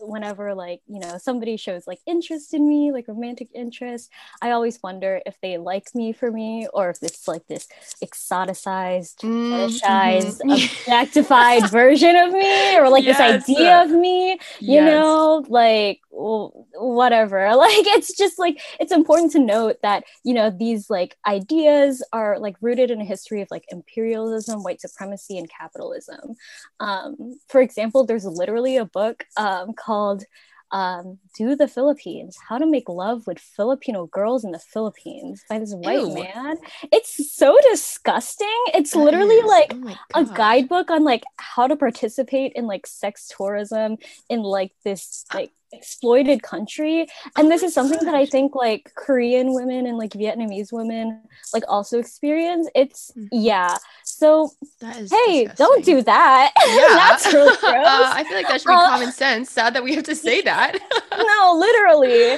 [0.02, 4.10] whenever like you know somebody shows like interest in me like romantic interest
[4.42, 7.68] i always wonder if they like me for me or if it's like this
[8.04, 9.54] exoticized mm-hmm.
[9.54, 13.18] fetishized objectified version of me or like yes.
[13.18, 14.86] this idea of me you yes.
[14.86, 20.90] know like whatever like it's just like it's important to note that you know these
[20.90, 26.36] like ideas are like rooted in a history of like imperialism white supremacy and capitalism
[26.80, 29.45] um, for example there's literally a book um,
[29.78, 30.24] called
[30.72, 35.60] um, Do the Philippines How to Make Love with Filipino Girls in the Philippines by
[35.60, 36.14] this white Ew.
[36.14, 36.58] man.
[36.92, 38.48] It's so disgusting.
[38.74, 39.46] It's that literally is.
[39.46, 39.74] like
[40.16, 43.98] oh a guidebook on like how to participate in like sex tourism
[44.30, 47.02] in like this like exploited country
[47.36, 51.22] and oh this is something that i think like korean women and like vietnamese women
[51.54, 53.28] like also experience it's mm-hmm.
[53.32, 53.76] yeah
[54.18, 54.50] so
[54.80, 55.56] hey disgusting.
[55.56, 57.86] don't do that yeah that's really gross.
[57.86, 60.16] Uh, i feel like that should be uh, common sense sad that we have to
[60.28, 60.78] say that
[61.12, 62.34] no literally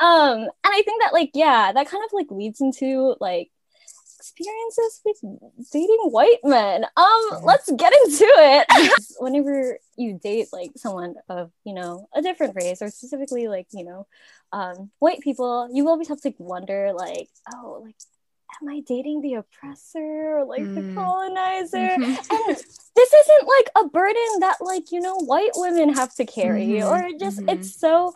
[0.00, 3.50] um and i think that like yeah that kind of like leads into like
[4.22, 6.84] experiences with dating white men.
[6.96, 8.66] Um, let's get into it.
[9.18, 13.84] Whenever you date like someone of, you know, a different race or specifically like, you
[13.84, 14.06] know,
[14.52, 17.96] um, white people, you always have to like, wonder like, oh, like
[18.60, 20.74] am I dating the oppressor or like mm.
[20.74, 21.78] the colonizer?
[21.78, 22.02] Mm-hmm.
[22.04, 22.56] and
[22.96, 26.88] this isn't like a burden that like, you know, white women have to carry mm-hmm.
[26.88, 27.48] or just mm-hmm.
[27.50, 28.12] it's so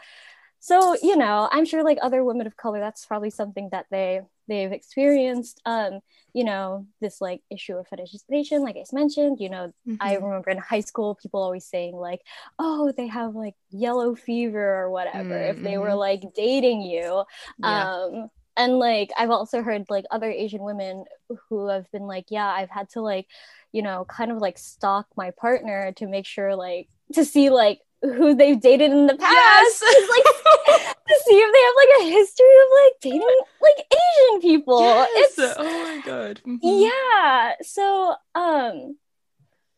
[0.59, 4.23] so, you know, I'm sure like other women of color that's probably something that they
[4.49, 6.01] they've experienced um
[6.33, 9.97] you know this like issue of fetishization like i mentioned you know mm-hmm.
[10.01, 12.21] i remember in high school people always saying like
[12.59, 15.59] oh they have like yellow fever or whatever mm-hmm.
[15.59, 15.99] if they were mm-hmm.
[15.99, 17.25] like dating you
[17.59, 17.95] yeah.
[17.95, 21.05] um and like i've also heard like other asian women
[21.49, 23.27] who have been like yeah i've had to like
[23.73, 27.81] you know kind of like stalk my partner to make sure like to see like
[28.03, 29.83] who they've dated in the past yes!
[30.11, 34.81] like to see if they have like a history of like dating like asian people
[34.81, 35.39] yes!
[35.39, 36.59] it's oh my god mm-hmm.
[36.63, 38.97] yeah so um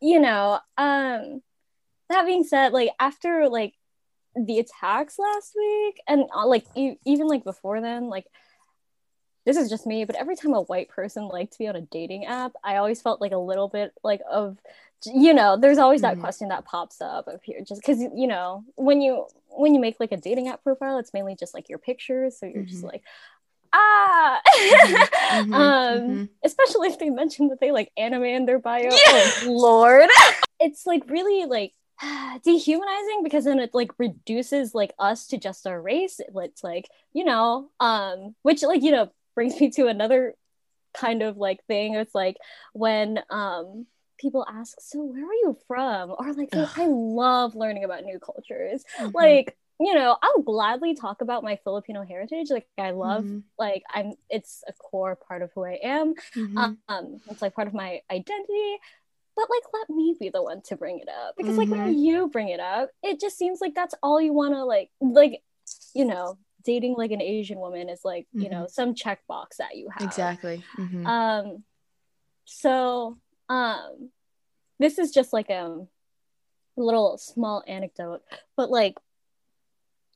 [0.01, 1.41] you know um
[2.09, 3.73] that being said like after like
[4.35, 8.25] the attacks last week and uh, like e- even like before then like
[9.49, 11.81] this is just me but every time a white person liked to be on a
[11.81, 14.57] dating app i always felt like a little bit like of
[15.05, 16.21] you know there's always that mm-hmm.
[16.21, 19.99] question that pops up of here just because you know when you when you make
[19.99, 22.69] like a dating app profile it's mainly just like your pictures so you're mm-hmm.
[22.69, 23.01] just like
[23.73, 24.95] ah mm-hmm.
[25.41, 25.53] mm-hmm.
[25.53, 26.23] um mm-hmm.
[26.43, 28.91] especially if they mention that they like anime in their bio yeah!
[28.91, 30.09] oh lord
[30.59, 31.73] it's like really like
[32.43, 37.23] dehumanizing because then it like reduces like us to just our race it's like you
[37.23, 39.09] know um which like you know
[39.39, 40.35] brings me to another
[40.93, 42.35] kind of like thing it's like
[42.73, 43.85] when um
[44.19, 46.11] people ask, so where are you from?
[46.11, 48.83] Or like, I love learning about new cultures.
[48.99, 49.15] Mm-hmm.
[49.15, 52.47] Like, you know, I'll gladly talk about my Filipino heritage.
[52.49, 53.39] Like, I love, mm-hmm.
[53.57, 56.15] like, I'm, it's a core part of who I am.
[56.35, 56.73] Mm-hmm.
[56.89, 58.77] Um, it's like part of my identity.
[59.37, 61.93] But like, let me be the one to bring it up because, like, when mm-hmm.
[61.93, 65.41] you bring it up, it just seems like that's all you want to like, like,
[65.93, 68.71] you know, dating like an Asian woman is like, you know, mm-hmm.
[68.71, 70.07] some checkbox that you have.
[70.07, 70.63] Exactly.
[70.77, 71.05] Mm-hmm.
[71.05, 71.63] Um,
[72.49, 73.15] so
[73.47, 74.09] um
[74.79, 75.87] this is just like um,
[76.77, 78.21] a little small anecdote
[78.57, 78.95] but like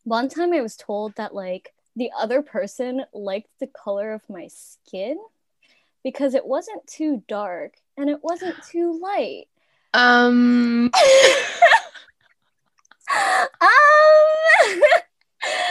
[0.04, 4.48] one time i was told that like the other person liked the color of my
[4.48, 5.18] skin
[6.04, 9.46] because it wasn't too dark and it wasn't too light
[9.94, 10.90] um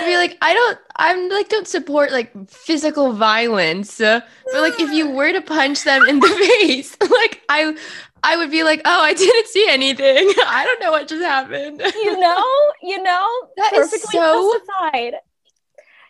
[0.03, 4.01] um be like i don't i'm like don't support like physical violence.
[4.01, 4.21] Uh,
[4.53, 6.29] but like if you were to punch them in the
[6.61, 7.75] face like i
[8.23, 10.33] i would be like oh i didn't see anything.
[10.47, 11.81] I don't know what just happened.
[11.81, 12.45] You know
[12.83, 15.15] you know that is so justified.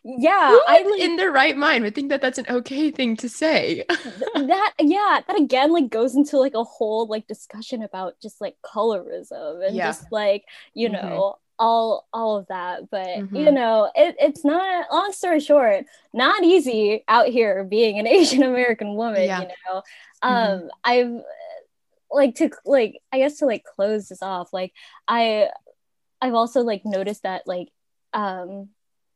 [0.05, 3.17] Yeah Who i like, in their right mind would think that that's an okay thing
[3.19, 3.85] to say?
[3.89, 8.57] That yeah that again like goes into like a whole like discussion about just like
[8.65, 9.87] colorism and yeah.
[9.87, 11.07] just like you mm-hmm.
[11.07, 13.37] know all all of that but mm-hmm.
[13.37, 18.43] you know it, it's not long story short not easy out here being an asian
[18.43, 19.41] american woman yeah.
[19.43, 19.83] you know
[20.25, 20.29] mm-hmm.
[20.29, 20.69] um mm-hmm.
[20.85, 21.23] i've
[22.11, 24.73] like to like i guess to like close this off like
[25.09, 25.49] i
[26.21, 27.69] i've also like noticed that like
[28.13, 28.69] um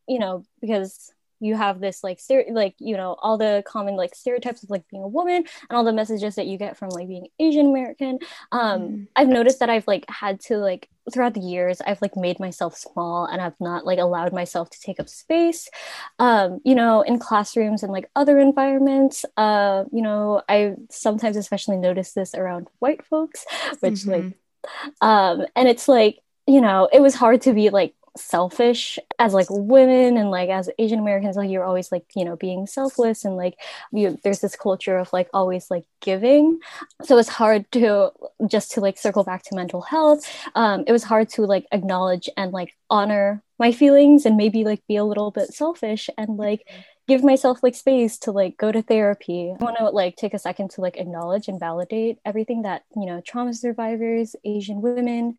[0.07, 4.15] you know because you have this like stere- like you know all the common like
[4.15, 7.07] stereotypes of like being a woman and all the messages that you get from like
[7.07, 8.17] being asian american
[8.51, 9.07] um mm.
[9.15, 12.75] i've noticed that i've like had to like throughout the years i've like made myself
[12.75, 15.69] small and i've not like allowed myself to take up space
[16.19, 21.77] um you know in classrooms and like other environments uh you know i sometimes especially
[21.77, 23.45] notice this around white folks
[23.79, 24.11] which mm-hmm.
[24.11, 24.33] like
[25.01, 29.47] um and it's like you know it was hard to be like selfish as like
[29.49, 33.35] women and like as asian americans like you're always like you know being selfless and
[33.35, 33.55] like
[33.91, 36.59] you there's this culture of like always like giving
[37.03, 38.11] so it's hard to
[38.47, 42.29] just to like circle back to mental health um it was hard to like acknowledge
[42.37, 46.67] and like honor my feelings and maybe like be a little bit selfish and like
[47.07, 49.53] give myself like space to like go to therapy.
[49.59, 53.05] I want to like take a second to like acknowledge and validate everything that, you
[53.05, 55.37] know, trauma survivors, Asian women,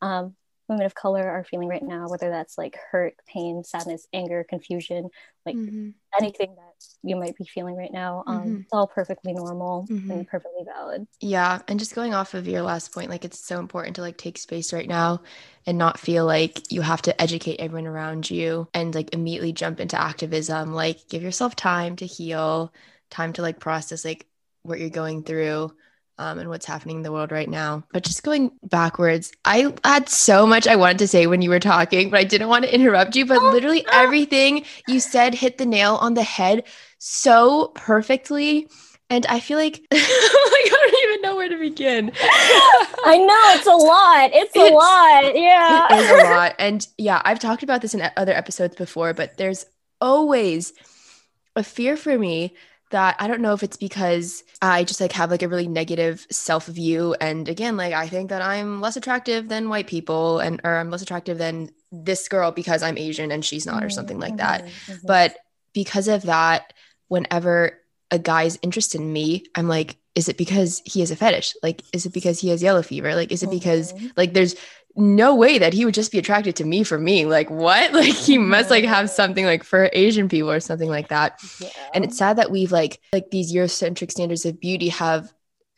[0.00, 0.34] um,
[0.70, 5.10] women of color are feeling right now, whether that's like hurt, pain, sadness, anger, confusion,
[5.44, 5.90] like mm-hmm.
[6.18, 8.22] anything that you might be feeling right now.
[8.26, 8.56] Um, mm-hmm.
[8.60, 10.10] It's all perfectly normal mm-hmm.
[10.10, 11.08] and perfectly valid.
[11.20, 11.60] Yeah.
[11.66, 14.38] And just going off of your last point, like it's so important to like take
[14.38, 15.22] space right now
[15.66, 19.80] and not feel like you have to educate everyone around you and like immediately jump
[19.80, 20.72] into activism.
[20.72, 22.72] Like give yourself time to heal,
[23.10, 24.24] time to like process like
[24.62, 25.72] what you're going through
[26.20, 27.82] um, and what's happening in the world right now.
[27.94, 31.58] But just going backwards, I had so much I wanted to say when you were
[31.58, 33.24] talking, but I didn't want to interrupt you.
[33.24, 36.64] But oh, literally everything you said hit the nail on the head
[36.98, 38.68] so perfectly.
[39.08, 42.12] And I feel like like I don't even know where to begin.
[42.14, 44.30] I know it's a lot.
[44.34, 45.34] It's, it's a lot.
[45.34, 45.86] Yeah.
[45.90, 46.54] It is a lot.
[46.58, 49.64] And yeah, I've talked about this in other episodes before, but there's
[50.02, 50.74] always
[51.56, 52.54] a fear for me
[52.90, 56.26] that I don't know if it's because I just like have like a really negative
[56.30, 57.14] self view.
[57.20, 60.90] And again, like I think that I'm less attractive than white people and or I'm
[60.90, 64.36] less attractive than this girl because I'm Asian and she's not mm-hmm, or something like
[64.36, 64.64] that.
[64.64, 65.06] Mm-hmm, mm-hmm.
[65.06, 65.36] But
[65.72, 66.72] because of that,
[67.08, 67.78] whenever
[68.10, 71.54] a guy's interested in me, I'm like, is it because he has a fetish?
[71.62, 73.14] Like, is it because he has yellow fever?
[73.14, 74.08] Like, is it because mm-hmm.
[74.16, 74.56] like there's
[75.00, 77.26] no way that he would just be attracted to me for me.
[77.26, 77.92] Like what?
[78.00, 81.38] Like he must like have something like for Asian people or something like that.
[81.60, 81.68] Yeah.
[81.92, 85.30] And it's sad that we've like like these Eurocentric standards of beauty have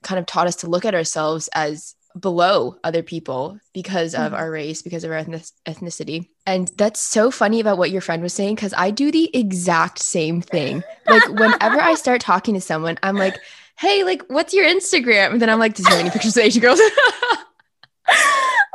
[0.03, 4.35] kind of taught us to look at ourselves as below other people because of mm-hmm.
[4.35, 6.29] our race, because of our ethnicity.
[6.47, 9.99] And that's so funny about what your friend was saying because I do the exact
[9.99, 10.83] same thing.
[11.07, 13.39] Like whenever I start talking to someone, I'm like,
[13.79, 16.45] "Hey, like, what's your Instagram?" And then I'm like, "Does he have any pictures of
[16.45, 16.81] Asian girls?"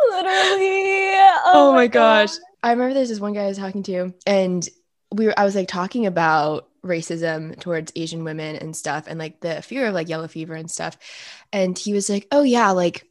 [0.10, 1.08] Literally.
[1.46, 2.32] Oh, oh my gosh.
[2.32, 2.40] God.
[2.64, 4.68] I remember there's this one guy I was talking to, and
[5.12, 9.40] we were I was like talking about racism towards Asian women and stuff, and like
[9.42, 10.98] the fear of like yellow fever and stuff.
[11.54, 13.06] And he was like, Oh yeah, like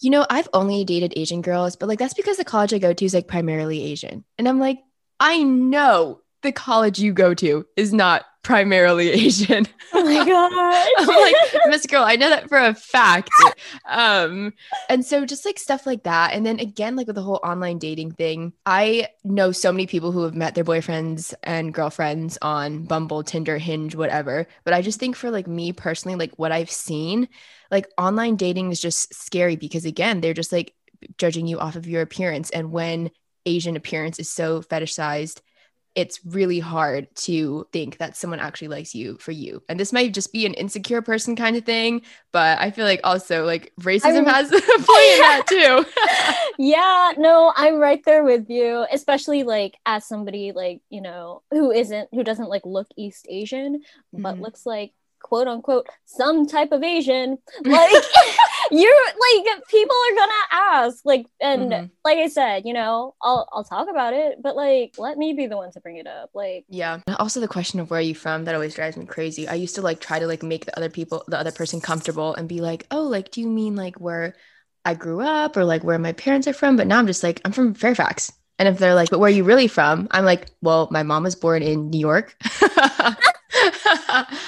[0.00, 2.92] you know, I've only dated Asian girls, but like that's because the college I go
[2.92, 4.24] to is like primarily Asian.
[4.36, 4.78] And I'm like,
[5.18, 9.66] I know the college you go to is not primarily Asian.
[9.92, 10.88] Oh my god.
[10.98, 13.30] I'm like, Miss Girl, I know that for a fact.
[13.88, 14.52] Um,
[14.88, 16.32] and so just like stuff like that.
[16.32, 20.12] And then again, like with the whole online dating thing, I know so many people
[20.12, 24.46] who have met their boyfriends and girlfriends on Bumble, Tinder, Hinge, whatever.
[24.64, 27.28] But I just think for like me personally, like what I've seen,
[27.70, 30.74] like online dating is just scary because again, they're just like
[31.16, 32.50] judging you off of your appearance.
[32.50, 33.10] And when
[33.46, 35.40] Asian appearance is so fetishized
[35.98, 39.60] it's really hard to think that someone actually likes you for you.
[39.68, 43.00] And this might just be an insecure person kind of thing, but I feel like
[43.02, 45.84] also like racism I has a play in that too.
[46.62, 51.72] yeah, no, I'm right there with you, especially like as somebody like, you know, who
[51.72, 53.82] isn't who doesn't like look East Asian,
[54.12, 54.42] but mm-hmm.
[54.42, 57.38] looks like quote unquote some type of Asian.
[57.64, 58.04] Like
[58.70, 61.04] you're like people are gonna ask.
[61.04, 61.86] Like and mm-hmm.
[62.04, 65.46] like I said, you know, I'll I'll talk about it, but like let me be
[65.46, 66.30] the one to bring it up.
[66.34, 67.00] Like Yeah.
[67.18, 69.48] Also the question of where are you from, that always drives me crazy.
[69.48, 72.34] I used to like try to like make the other people the other person comfortable
[72.34, 74.34] and be like, oh, like do you mean like where
[74.84, 76.76] I grew up or like where my parents are from?
[76.76, 78.32] But now I'm just like, I'm from Fairfax.
[78.58, 80.08] And if they're like, but where are you really from?
[80.10, 82.34] I'm like, well, my mom was born in New York.
[82.60, 83.16] I'm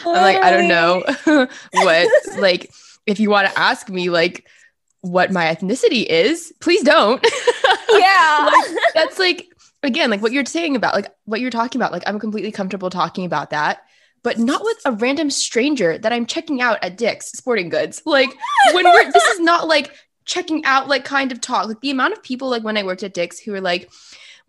[0.04, 1.02] like, I don't know
[1.72, 2.70] what, like,
[3.06, 4.46] if you want to ask me, like,
[5.02, 7.24] what my ethnicity is, please don't.
[7.92, 8.48] Yeah.
[8.52, 9.48] like, that's like,
[9.82, 11.90] again, like what you're saying about, like, what you're talking about.
[11.90, 13.80] Like, I'm completely comfortable talking about that
[14.22, 18.02] but not with a random stranger that I'm checking out at Dick's Sporting Goods.
[18.04, 18.30] Like
[18.72, 21.66] when we're this is not like checking out like kind of talk.
[21.66, 23.90] Like the amount of people like when I worked at Dick's who were like,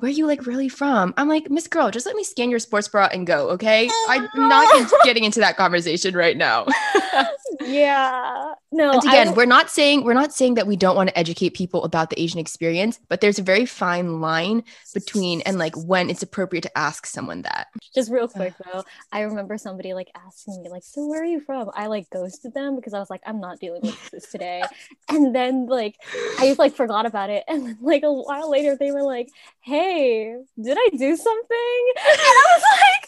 [0.02, 1.14] where are you like really from?
[1.16, 3.88] I'm like, Miss Girl, just let me scan your sports bra and go, okay?
[4.10, 6.66] I'm not getting into that conversation right now.
[7.62, 8.54] yeah.
[8.72, 8.94] No.
[8.94, 11.54] And again, I, we're not saying we're not saying that we don't want to educate
[11.54, 16.10] people about the Asian experience, but there's a very fine line between and like when
[16.10, 17.68] it's appropriate to ask someone that.
[17.94, 21.42] Just real quick though, I remember somebody like asking me like, "So where are you
[21.42, 24.64] from?" I like ghosted them because I was like, "I'm not dealing with this today,"
[25.10, 25.98] and then like
[26.40, 29.30] I just like forgot about it, and then like a while later they were like,
[29.60, 31.84] "Hey." Hey, did I do something?
[32.12, 33.02] And I was like,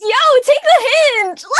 [0.00, 0.78] yo, take the
[1.22, 1.44] hint.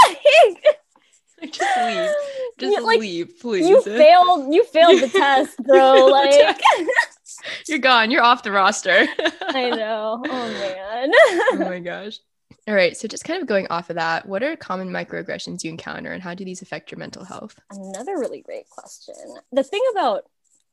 [1.39, 2.11] Like, just leave.
[2.59, 3.69] Just like, leave, please.
[3.69, 4.55] You failed.
[4.55, 6.07] You failed the test, bro.
[6.07, 6.59] Like,
[7.69, 8.11] you're gone.
[8.11, 9.07] You're off the roster.
[9.43, 10.23] I know.
[10.27, 11.13] Oh man.
[11.53, 12.19] oh my gosh.
[12.67, 12.97] All right.
[12.97, 16.23] So, just kind of going off of that, what are common microaggressions you encounter and
[16.23, 17.61] how do these affect your mental health?
[17.71, 19.15] Another really great question.
[19.53, 20.25] The thing about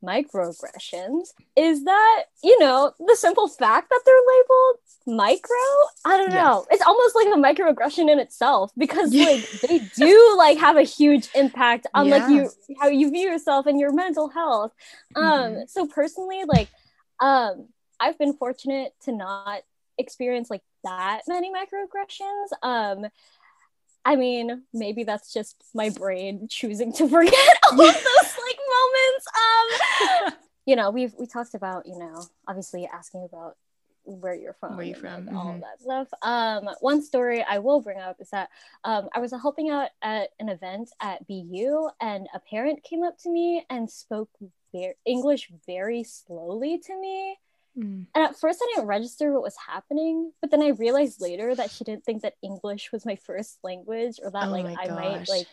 [0.04, 5.56] microaggressions is that you know the simple fact that they're labeled micro?
[6.06, 6.66] I don't know.
[6.72, 9.26] It's almost like a microaggression in itself because yeah.
[9.26, 12.50] like they do like have a huge impact on like you
[12.80, 14.72] how you view yourself and your mental health.
[15.16, 15.62] Um mm-hmm.
[15.68, 16.70] so personally like
[17.20, 17.68] um
[18.00, 19.62] i've been fortunate to not
[19.98, 22.48] experience like that many microaggressions.
[22.62, 23.06] Um
[24.06, 29.28] I mean, maybe that's just my brain choosing to forget all of those like moments.
[29.36, 30.34] Um,
[30.66, 33.56] you know, we've we talked about, you know, obviously asking about
[34.06, 35.62] where you're from, where you from, like, all mm-hmm.
[35.62, 36.08] that stuff.
[36.22, 38.50] Um, one story I will bring up is that
[38.84, 43.18] um, I was helping out at an event at BU, and a parent came up
[43.20, 44.30] to me and spoke
[44.74, 47.38] very, English very slowly to me.
[47.78, 48.06] Mm.
[48.14, 51.72] And at first, I didn't register what was happening, but then I realized later that
[51.72, 55.28] she didn't think that English was my first language, or that oh like I might
[55.28, 55.48] like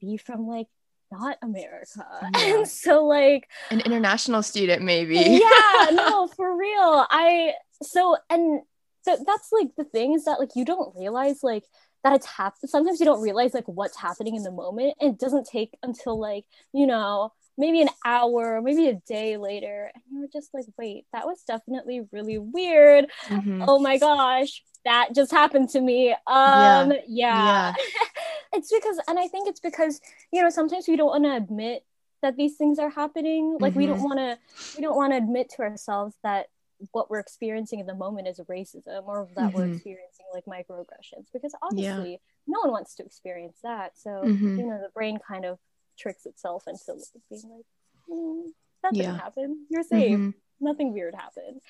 [0.00, 0.68] be from like
[1.10, 2.06] not America.
[2.34, 2.56] Yeah.
[2.56, 5.16] And so like an international student, maybe.
[5.16, 7.06] yeah, no, for real.
[7.10, 8.62] I so and
[9.02, 11.64] so that's like the thing is that like you don't realize like
[12.02, 12.70] that it's happened.
[12.70, 14.94] Sometimes you don't realize like what's happening in the moment.
[15.00, 19.90] And it doesn't take until like you know maybe an hour, maybe a day later,
[19.94, 23.06] and you were just like, wait, that was definitely really weird.
[23.28, 23.64] Mm-hmm.
[23.66, 26.12] Oh my gosh, that just happened to me.
[26.12, 26.92] Um, yeah.
[27.06, 27.74] yeah.
[27.74, 27.74] yeah.
[28.52, 30.00] it's because, and I think it's because,
[30.32, 31.84] you know, sometimes we don't want to admit
[32.22, 33.58] that these things are happening.
[33.60, 33.80] Like mm-hmm.
[33.80, 34.04] we don't mm-hmm.
[34.04, 34.38] want to,
[34.76, 36.46] we don't want to admit to ourselves that
[36.90, 39.56] what we're experiencing in the moment is racism or that mm-hmm.
[39.56, 42.16] we're experiencing like microaggressions because obviously yeah.
[42.48, 43.92] no one wants to experience that.
[43.96, 44.58] So, mm-hmm.
[44.58, 45.58] you know, the brain kind of
[45.98, 46.94] tricks itself into
[47.28, 47.66] being like,
[48.10, 48.44] mm,
[48.82, 49.18] that didn't yeah.
[49.18, 49.66] happen.
[49.68, 50.18] You're safe.
[50.18, 50.30] Mm-hmm.
[50.60, 51.60] Nothing weird happened.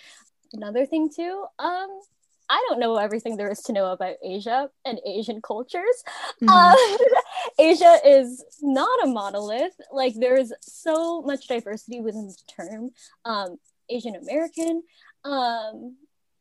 [0.53, 2.01] Another thing too, um,
[2.49, 6.05] I don't know everything there is to know about Asia and Asian cultures.
[6.43, 6.49] Mm-hmm.
[6.51, 7.21] Uh,
[7.59, 9.75] Asia is not a monolith.
[9.91, 12.91] Like there's so much diversity within the term
[13.25, 13.57] um,
[13.89, 14.83] Asian American.
[15.25, 15.97] Um,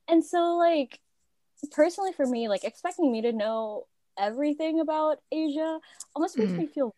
[0.09, 0.99] and so like
[1.71, 3.85] personally for me, like expecting me to know
[4.19, 5.79] everything about Asia
[6.15, 6.61] almost makes mm-hmm.
[6.61, 6.93] me feel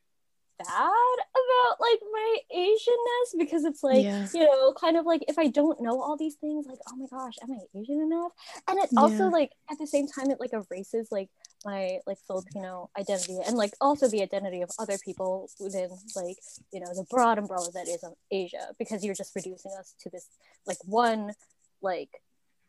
[0.57, 4.27] bad about like my Asianness because it's like, yeah.
[4.33, 7.07] you know, kind of like if I don't know all these things, like, oh my
[7.09, 8.31] gosh, am I Asian enough?
[8.67, 8.99] And it yeah.
[8.99, 11.29] also like at the same time it like erases like
[11.65, 16.37] my like Filipino identity and like also the identity of other people within like,
[16.71, 20.09] you know, the broad umbrella that is of Asia because you're just reducing us to
[20.09, 20.27] this
[20.65, 21.33] like one
[21.81, 22.09] like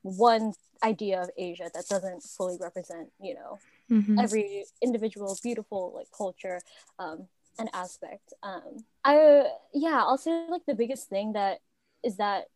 [0.02, 3.58] one idea of Asia that doesn't fully represent, you know,
[3.90, 4.18] mm-hmm.
[4.18, 6.60] every individual beautiful like culture
[6.98, 7.26] um,
[7.58, 8.32] an aspect.
[8.42, 11.58] Um, I yeah, I'll say like the biggest thing that
[12.02, 12.46] is that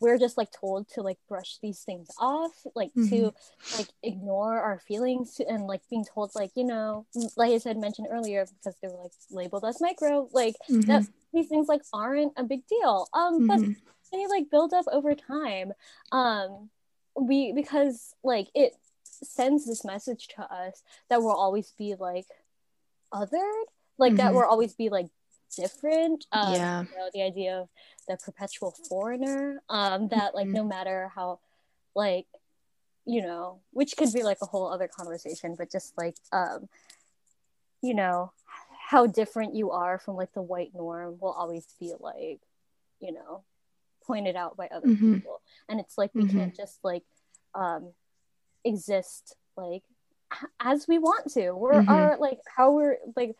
[0.00, 3.08] we're just like told to like brush these things off like mm-hmm.
[3.08, 3.32] to
[3.78, 7.06] like ignore our feelings and like being told like you know
[7.36, 10.82] like i said mentioned earlier because they were like labeled as micro like mm-hmm.
[10.82, 13.46] that these things like aren't a big deal um mm-hmm.
[13.46, 13.76] but
[14.12, 15.72] they like build up over time
[16.12, 16.68] um
[17.18, 22.26] we because like it sends this message to us that we'll always be like
[23.12, 23.64] othered
[23.98, 24.18] like mm-hmm.
[24.18, 25.08] that will always be like
[25.56, 27.68] different um, yeah you know, the idea of
[28.06, 30.56] the perpetual foreigner um that like mm-hmm.
[30.56, 31.38] no matter how
[31.94, 32.26] like
[33.06, 36.68] you know which could be like a whole other conversation but just like um
[37.82, 38.30] you know
[38.88, 42.40] how different you are from like the white norm will always be like
[43.00, 43.42] you know
[44.06, 45.14] pointed out by other mm-hmm.
[45.14, 46.38] people and it's like we mm-hmm.
[46.38, 47.04] can't just like
[47.54, 47.92] um
[48.64, 49.82] exist like
[50.60, 51.88] as we want to we're mm-hmm.
[51.88, 53.36] our like how we're like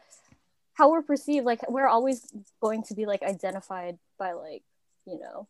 [0.79, 2.25] how we're perceived like we're always
[2.63, 4.63] going to be like identified by like
[5.07, 5.49] you know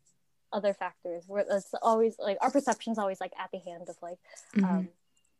[0.53, 4.19] other factors where it's always like our perception's always like at the hand of like
[4.57, 4.65] mm-hmm.
[4.65, 4.89] um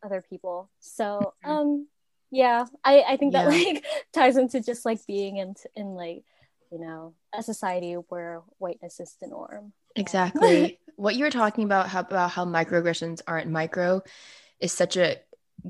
[0.03, 1.51] other people so mm-hmm.
[1.51, 1.87] um
[2.31, 3.45] yeah i i think yeah.
[3.45, 6.23] that like ties into just like being in in like
[6.71, 11.89] you know a society where whiteness is the norm exactly what you were talking about
[11.89, 14.03] how, about how microaggressions aren't micro
[14.61, 15.17] is such a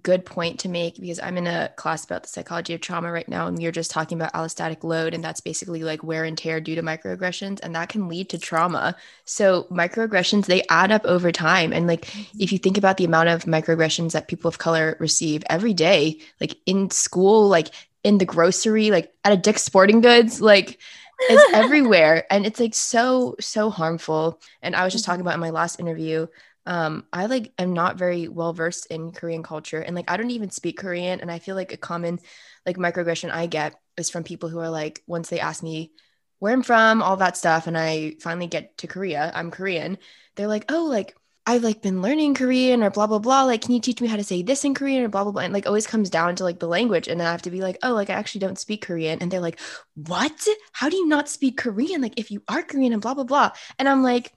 [0.02, 3.28] good point to make because I'm in a class about the psychology of trauma right
[3.28, 6.60] now, and are just talking about allostatic load, and that's basically like wear and tear
[6.60, 8.96] due to microaggressions, and that can lead to trauma.
[9.24, 12.40] So microaggressions they add up over time, and like mm-hmm.
[12.40, 16.20] if you think about the amount of microaggressions that people of color receive every day,
[16.40, 17.68] like in school, like
[18.04, 20.78] in the grocery, like at a Dick's Sporting Goods, like
[21.20, 24.40] it's everywhere, and it's like so so harmful.
[24.62, 26.26] And I was just talking about in my last interview
[26.68, 30.30] um i like am not very well versed in korean culture and like i don't
[30.30, 32.20] even speak korean and i feel like a common
[32.64, 35.90] like microaggression i get is from people who are like once they ask me
[36.38, 39.98] where i'm from all that stuff and i finally get to korea i'm korean
[40.36, 41.16] they're like oh like
[41.48, 43.44] I've like been learning Korean or blah blah blah.
[43.44, 45.40] Like, can you teach me how to say this in Korean or blah blah blah?
[45.44, 47.08] And like always comes down to like the language.
[47.08, 49.20] And then I have to be like, oh, like I actually don't speak Korean.
[49.22, 49.58] And they're like,
[49.94, 50.46] what?
[50.72, 52.02] How do you not speak Korean?
[52.02, 53.52] Like if you are Korean and blah blah blah.
[53.78, 54.30] And I'm like,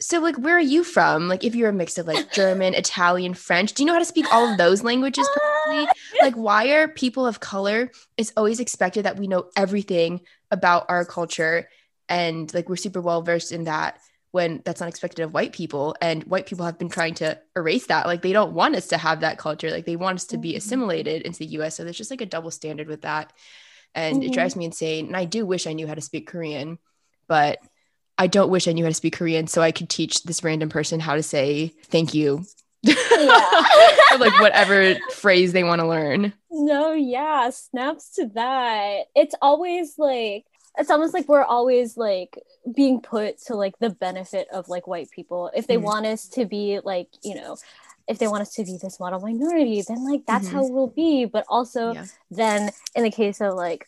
[0.00, 1.28] so like where are you from?
[1.28, 4.04] Like if you're a mix of like German, Italian, French, do you know how to
[4.04, 5.86] speak all of those languages perfectly?
[6.22, 11.04] Like why are people of color it's always expected that we know everything about our
[11.04, 11.68] culture
[12.08, 15.94] and like we're super well versed in that when that's not expected of white people
[16.00, 18.98] and white people have been trying to erase that like they don't want us to
[18.98, 20.58] have that culture like they want us to be mm-hmm.
[20.58, 23.32] assimilated into the US so there's just like a double standard with that
[23.94, 24.24] and mm-hmm.
[24.24, 26.78] it drives me insane and I do wish I knew how to speak Korean
[27.26, 27.58] but
[28.18, 30.68] I don't wish I knew how to speak Korean so I could teach this random
[30.68, 32.44] person how to say thank you
[32.82, 32.96] yeah.
[34.18, 36.32] like whatever phrase they want to learn.
[36.50, 39.04] No, yeah, snaps to that.
[39.14, 40.44] It's always like
[40.78, 42.38] it's almost like we're always like
[42.74, 46.28] being put to like the benefit of like white people if they mm want us
[46.28, 47.56] to be like you know
[48.08, 50.56] if they want us to be this model minority then like that's mm-hmm.
[50.56, 52.04] how we'll be but also yeah.
[52.30, 53.86] then in the case of like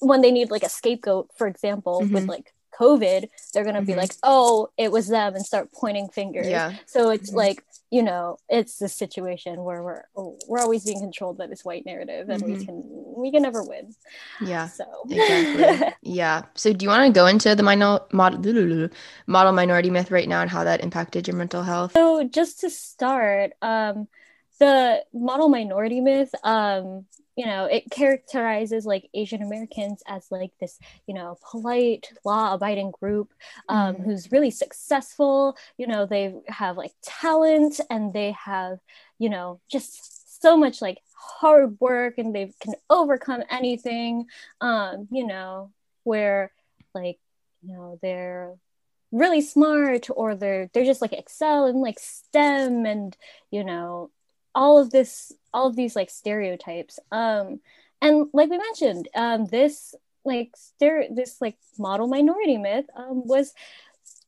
[0.00, 2.12] when they need like a scapegoat for example mm-hmm.
[2.12, 3.86] with like COVID, they're gonna mm-hmm.
[3.86, 6.48] be like, oh, it was them and start pointing fingers.
[6.48, 6.74] Yeah.
[6.86, 7.38] So it's mm-hmm.
[7.38, 10.02] like, you know, it's the situation where we're
[10.48, 12.52] we're always being controlled by this white narrative and mm-hmm.
[12.52, 12.82] we can
[13.16, 13.94] we can never win.
[14.40, 14.68] Yeah.
[14.68, 15.94] So exactly.
[16.02, 16.42] yeah.
[16.54, 18.88] So do you want to go into the model, model
[19.26, 21.92] model minority myth right now and how that impacted your mental health?
[21.92, 24.08] So just to start, um
[24.60, 27.06] the model minority myth um
[27.36, 32.90] you know it characterizes like asian americans as like this you know polite law abiding
[32.90, 33.32] group
[33.68, 34.04] um, mm-hmm.
[34.04, 38.78] who's really successful you know they have like talent and they have
[39.18, 44.26] you know just so much like hard work and they can overcome anything
[44.60, 45.70] um you know
[46.04, 46.52] where
[46.94, 47.18] like
[47.62, 48.54] you know they're
[49.14, 53.16] really smart or they're they're just like excel in like stem and
[53.50, 54.10] you know
[54.54, 57.60] all of this all of these like stereotypes um
[58.00, 59.94] and like we mentioned um this
[60.24, 63.54] like stereo this like model minority myth um was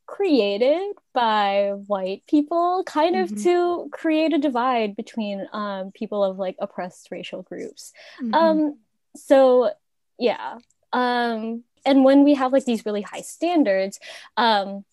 [0.05, 3.43] created by white people kind of mm-hmm.
[3.43, 8.33] to create a divide between um people of like oppressed racial groups mm-hmm.
[8.33, 8.77] um
[9.15, 9.69] so
[10.17, 10.59] yeah
[10.93, 13.99] um and when we have like these really high standards
[14.37, 14.85] um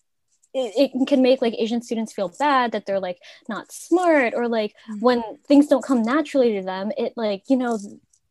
[0.55, 4.47] it, it, can make like asian students feel bad that they're like not smart or
[4.47, 4.99] like mm-hmm.
[4.99, 7.77] when things don't come naturally to them it like you know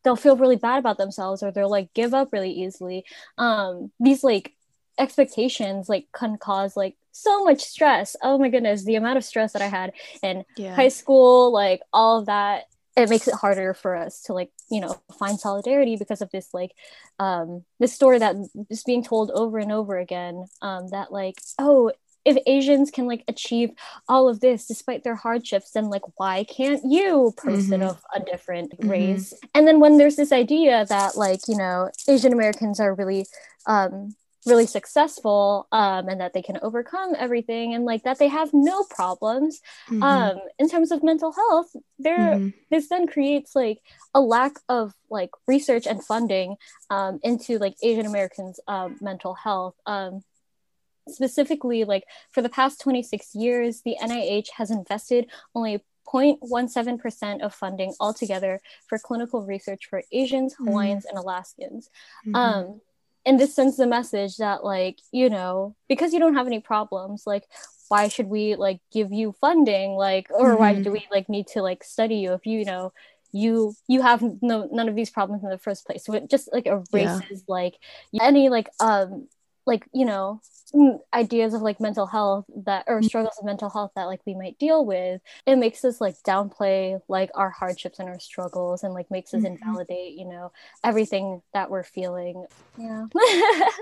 [0.03, 3.05] they'll feel really bad about themselves or they'll like give up really easily
[3.39, 4.55] um these like
[4.99, 9.53] expectations like can cause like so much stress oh my goodness the amount of stress
[9.53, 10.75] that i had in yeah.
[10.75, 12.65] high school like all of that
[12.97, 16.55] it makes it harder for us to like you know find solidarity because of this
[16.55, 16.73] like
[17.19, 18.37] um this story that
[18.71, 21.91] is being told over and over again um that like oh
[22.25, 23.71] if Asians can like achieve
[24.09, 27.91] all of this despite their hardships, then like why can't you, person mm-hmm.
[27.91, 28.91] of a different mm-hmm.
[28.91, 29.35] race?
[29.55, 33.27] And then when there's this idea that like you know Asian Americans are really
[33.67, 34.15] um,
[34.47, 38.85] really successful um, and that they can overcome everything and like that they have no
[38.85, 40.03] problems mm-hmm.
[40.03, 42.49] um, in terms of mental health there mm-hmm.
[42.71, 43.79] this then creates like
[44.13, 46.57] a lack of like research and funding
[46.91, 50.23] um, into like asian americans um, mental health um,
[51.09, 57.95] specifically like for the past 26 years the nih has invested only 0.17% of funding
[57.99, 60.69] altogether for clinical research for asians mm-hmm.
[60.69, 61.91] hawaiians and alaskans
[62.27, 62.35] mm-hmm.
[62.35, 62.81] um,
[63.27, 67.25] and this sends the message that like you know because you don't have any problems
[67.27, 67.45] like
[67.89, 70.59] why should we like give you funding like or mm-hmm.
[70.59, 72.93] why do we like need to like study you if you, you know
[73.33, 76.49] you you have no none of these problems in the first place so it just
[76.53, 77.39] like erases yeah.
[77.49, 77.75] like
[78.21, 79.27] any like um
[79.67, 80.41] like you know
[81.13, 83.07] ideas of like mental health that or mm-hmm.
[83.07, 87.01] struggles of mental health that like we might deal with it makes us like downplay
[87.07, 89.55] like our hardships and our struggles and like makes us mm-hmm.
[89.55, 90.51] invalidate you know
[90.83, 92.45] everything that we're feeling
[92.77, 93.07] yeah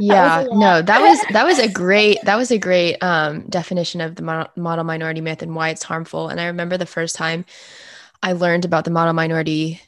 [0.00, 4.16] yeah no that was that was a great that was a great um definition of
[4.16, 7.44] the model minority myth and why it's harmful and i remember the first time
[8.22, 9.80] i learned about the model minority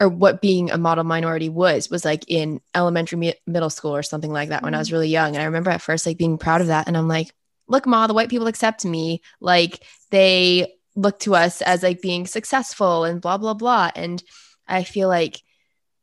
[0.00, 4.02] or what being a model minority was was like in elementary mi- middle school or
[4.02, 4.66] something like that mm-hmm.
[4.66, 4.96] when i was mm-hmm.
[4.96, 7.32] really young and i remember at first like being proud of that and i'm like
[7.68, 12.26] look ma the white people accept me like they look to us as like being
[12.26, 14.22] successful and blah blah blah and
[14.68, 15.42] i feel like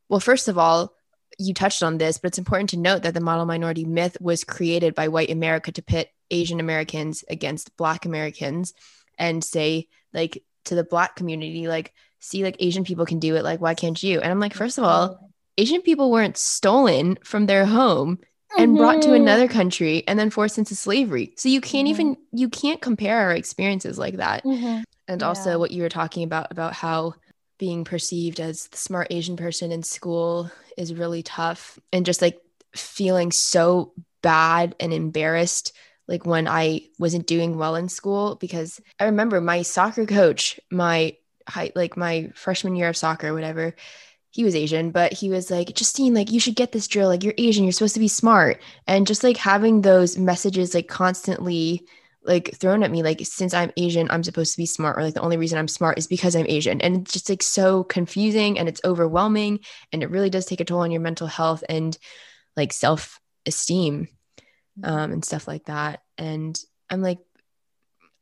[0.08, 0.94] well first of all
[1.38, 4.44] you touched on this but it's important to note that the model minority myth was
[4.44, 8.74] created by white america to pit asian americans against black americans
[9.18, 11.92] and say like to the black community like
[12.22, 13.42] see like Asian people can do it.
[13.42, 14.20] Like, why can't you?
[14.20, 18.20] And I'm like, first of all, Asian people weren't stolen from their home
[18.56, 18.78] and mm-hmm.
[18.78, 19.22] brought to mm-hmm.
[19.22, 21.34] another country and then forced into slavery.
[21.36, 22.00] So you can't mm-hmm.
[22.00, 24.44] even you can't compare our experiences like that.
[24.44, 24.82] Mm-hmm.
[25.08, 25.26] And yeah.
[25.26, 27.14] also what you were talking about about how
[27.58, 32.40] being perceived as the smart Asian person in school is really tough and just like
[32.74, 33.92] feeling so
[34.22, 35.72] bad and embarrassed
[36.08, 41.16] like when I wasn't doing well in school because I remember my soccer coach, my
[41.48, 43.74] high, like my freshman year of soccer, whatever,
[44.30, 47.08] he was Asian, but he was like, Justine, like you should get this drill.
[47.08, 48.62] Like you're Asian, you're supposed to be smart.
[48.86, 51.86] And just like having those messages like constantly
[52.24, 55.14] like thrown at me, like since I'm Asian, I'm supposed to be smart, or like
[55.14, 56.80] the only reason I'm smart is because I'm Asian.
[56.80, 59.60] And it's just like so confusing and it's overwhelming.
[59.92, 61.96] And it really does take a toll on your mental health and
[62.56, 64.08] like self esteem.
[64.82, 66.02] Um, and stuff like that.
[66.18, 66.58] And
[66.90, 67.18] I'm like,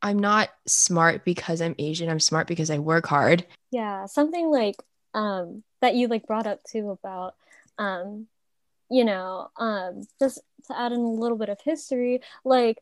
[0.03, 2.09] I'm not smart because I'm Asian.
[2.09, 3.47] I'm smart because I work hard.
[3.71, 4.77] Yeah, something like
[5.15, 7.35] um, that you like brought up too about
[7.79, 8.27] um,
[8.91, 12.79] you know, um, just to add in a little bit of history, like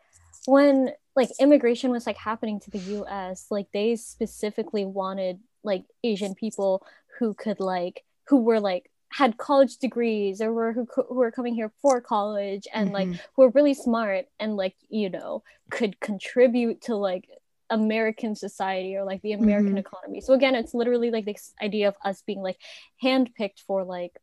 [0.46, 6.34] when like immigration was like happening to the US, like they specifically wanted like Asian
[6.34, 6.84] people
[7.18, 11.54] who could like who were like had college degrees or were who, who were coming
[11.54, 13.11] here for college and mm-hmm.
[13.12, 17.28] like who were really smart and like you know could contribute to like
[17.70, 19.78] American society or like the American mm-hmm.
[19.78, 20.20] economy.
[20.20, 22.59] So again, it's literally like this idea of us being like
[23.02, 24.18] handpicked for like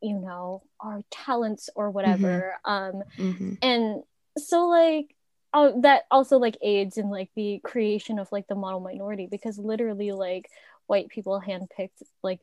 [0.00, 2.54] you know our talents or whatever.
[2.66, 2.96] Mm-hmm.
[2.96, 3.52] Um, mm-hmm.
[3.62, 4.02] and
[4.38, 5.14] so like
[5.52, 9.58] uh, that also like aids in like the creation of like the model minority because
[9.58, 10.50] literally like
[10.86, 12.40] white people handpicked like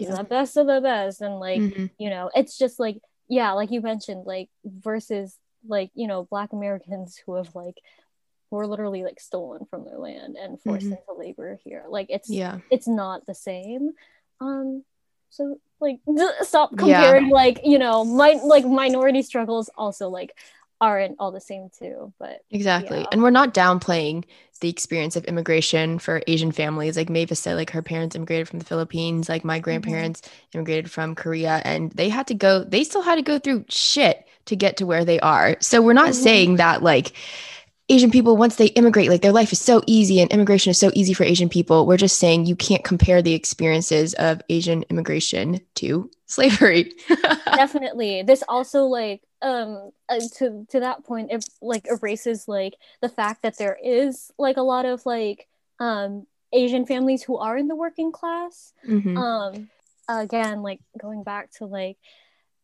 [0.00, 0.14] yeah.
[0.16, 1.86] the best of the best and like mm-hmm.
[1.98, 5.36] you know it's just like yeah like you mentioned like versus
[5.66, 7.78] like you know black americans who have like
[8.50, 10.94] were literally like stolen from their land and forced mm-hmm.
[10.94, 13.90] into labor here like it's yeah it's not the same
[14.40, 14.84] um
[15.30, 15.98] so like
[16.42, 17.34] stop comparing yeah.
[17.34, 20.36] like you know my like minority struggles also like
[20.84, 23.06] aren't all the same too but exactly yeah.
[23.12, 24.24] and we're not downplaying
[24.60, 28.58] the experience of immigration for asian families like mavis said like her parents immigrated from
[28.58, 29.64] the philippines like my mm-hmm.
[29.64, 30.58] grandparents mm-hmm.
[30.58, 34.26] immigrated from korea and they had to go they still had to go through shit
[34.44, 36.22] to get to where they are so we're not mm-hmm.
[36.22, 37.12] saying that like
[37.90, 40.90] Asian people, once they immigrate, like their life is so easy and immigration is so
[40.94, 41.86] easy for Asian people.
[41.86, 46.92] We're just saying you can't compare the experiences of Asian immigration to slavery.
[47.44, 48.22] Definitely.
[48.22, 53.42] This also like um uh, to to that point it like erases like the fact
[53.42, 55.46] that there is like a lot of like
[55.78, 59.16] um asian families who are in the working class mm-hmm.
[59.18, 59.68] um
[60.08, 61.98] again like going back to like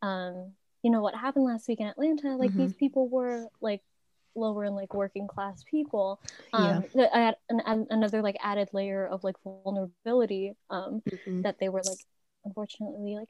[0.00, 0.52] um
[0.82, 2.60] you know what happened last week in atlanta like mm-hmm.
[2.60, 3.82] these people were like
[4.34, 6.18] lower and like working class people
[6.54, 7.06] um yeah.
[7.12, 11.42] add an, an, another like added layer of like vulnerability um mm-hmm.
[11.42, 11.98] that they were like
[12.44, 13.28] unfortunately like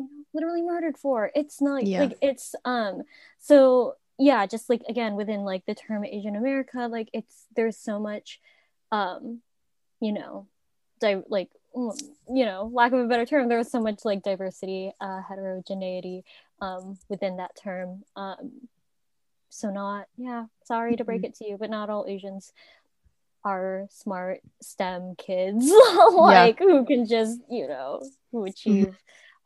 [0.00, 1.30] you know, literally murdered for.
[1.34, 2.00] It's not yeah.
[2.00, 3.02] like it's um
[3.38, 7.98] so yeah, just like again within like the term Asian America, like it's there's so
[7.98, 8.40] much
[8.92, 9.40] um
[10.00, 10.46] you know
[11.00, 11.98] di- like mm,
[12.28, 16.24] you know lack of a better term there's so much like diversity uh heterogeneity
[16.60, 18.52] um within that term um
[19.48, 21.26] so not yeah sorry to break mm-hmm.
[21.26, 22.52] it to you but not all asians
[23.44, 25.70] are smart stem kids
[26.12, 26.66] like yeah.
[26.66, 28.94] who can just you know who achieve mm-hmm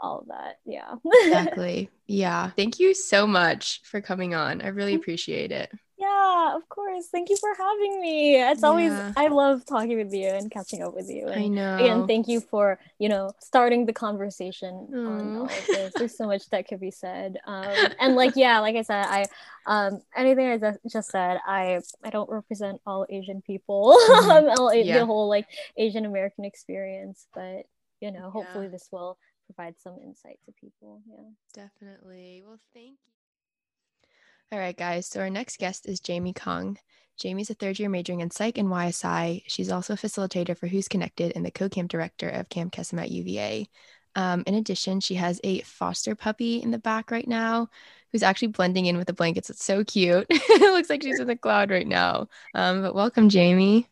[0.01, 0.59] all of that.
[0.65, 0.95] Yeah.
[1.05, 1.91] exactly.
[2.07, 2.51] Yeah.
[2.51, 4.61] Thank you so much for coming on.
[4.61, 5.73] I really appreciate it.
[5.97, 7.07] Yeah, of course.
[7.11, 8.43] Thank you for having me.
[8.43, 8.69] It's yeah.
[8.69, 11.29] always I love talking with you and catching up with you.
[11.29, 11.77] And I know.
[11.77, 15.09] Again, thank you for, you know, starting the conversation mm.
[15.09, 15.95] on all of this.
[15.97, 17.39] There's so much that could be said.
[17.47, 19.25] Um, and like yeah, like I said, I
[19.67, 24.61] um anything I just said, I I don't represent all Asian people, mm-hmm.
[24.61, 24.99] all, yeah.
[24.99, 27.63] the whole like Asian American experience, but
[28.01, 28.73] you know, hopefully yeah.
[28.73, 29.17] this will
[29.47, 31.03] provide some insight to people.
[31.09, 31.31] Yeah.
[31.53, 32.43] Definitely.
[32.47, 33.13] Well, thank you.
[34.53, 35.07] All right, guys.
[35.07, 36.79] So our next guest is Jamie Kong.
[37.19, 39.43] Jamie's a third year majoring in psych and YSI.
[39.47, 43.11] She's also a facilitator for Hoos Connected and the co-camp director of Camp Kesem at
[43.11, 43.69] UVA.
[44.17, 47.69] Um, in addition, she has a foster puppy in the back right now
[48.13, 49.51] who's actually blending in with the blankets.
[49.51, 50.27] It's so cute.
[50.31, 52.29] it looks like she's in the cloud right now.
[52.55, 53.89] Um, but welcome, Jamie.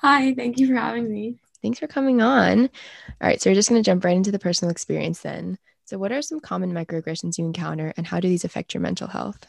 [0.00, 1.41] Hi, thank you for having me.
[1.62, 2.62] Thanks for coming on.
[2.62, 2.68] All
[3.28, 5.58] right, so we're just going to jump right into the personal experience then.
[5.84, 9.08] So, what are some common microaggressions you encounter, and how do these affect your mental
[9.08, 9.46] health?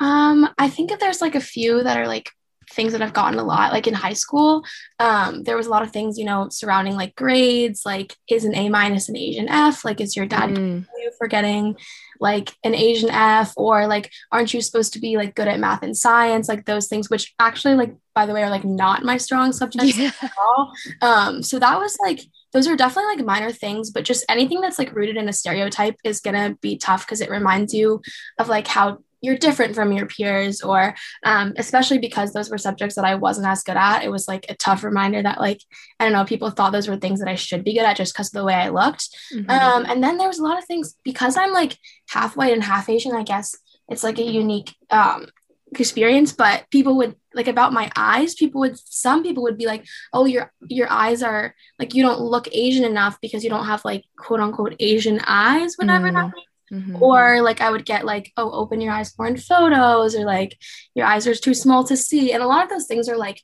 [0.00, 2.30] Um, I think that there's like a few that are like
[2.72, 3.72] things that I've gotten a lot.
[3.72, 4.64] Like in high school,
[4.98, 8.54] um, there was a lot of things, you know, surrounding like grades, like is an
[8.54, 9.84] A minus an Asian F?
[9.84, 10.86] Like, is your dad mm.
[10.96, 11.76] you for getting
[12.20, 13.52] like an Asian F?
[13.56, 16.48] Or like, aren't you supposed to be like good at math and science?
[16.48, 19.96] Like those things, which actually, like, by the way, are like not my strong subjects
[19.96, 20.12] yeah.
[20.22, 20.72] at all.
[21.02, 22.20] Um, so that was like
[22.52, 25.96] those are definitely like minor things, but just anything that's like rooted in a stereotype
[26.02, 28.00] is gonna be tough because it reminds you
[28.38, 30.94] of like how you're different from your peers or
[31.24, 34.46] um, especially because those were subjects that i wasn't as good at it was like
[34.48, 35.60] a tough reminder that like
[35.98, 38.14] i don't know people thought those were things that i should be good at just
[38.14, 39.50] because of the way i looked mm-hmm.
[39.50, 41.76] um, and then there was a lot of things because i'm like
[42.10, 43.56] half white and half asian i guess
[43.88, 45.26] it's like a unique um,
[45.72, 49.84] experience but people would like about my eyes people would some people would be like
[50.12, 53.84] oh your your eyes are like you don't look asian enough because you don't have
[53.84, 56.14] like quote unquote asian eyes whatever mm.
[56.14, 57.02] that means Mm-hmm.
[57.02, 60.58] Or like I would get like, oh, open your eyes more in photos, or like
[60.94, 62.32] your eyes are too small to see.
[62.32, 63.42] And a lot of those things are like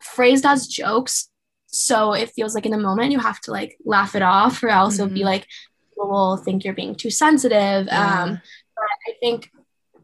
[0.00, 1.28] phrased as jokes.
[1.66, 4.68] So it feels like in the moment you have to like laugh it off, or
[4.68, 5.04] else mm-hmm.
[5.04, 5.46] it'll be like
[5.90, 7.86] people will think you're being too sensitive.
[7.86, 8.22] Yeah.
[8.22, 8.40] Um,
[8.74, 9.50] but I think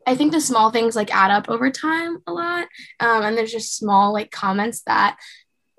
[0.07, 2.69] I think the small things like add up over time a lot.
[3.01, 5.17] Um, and there's just small like comments that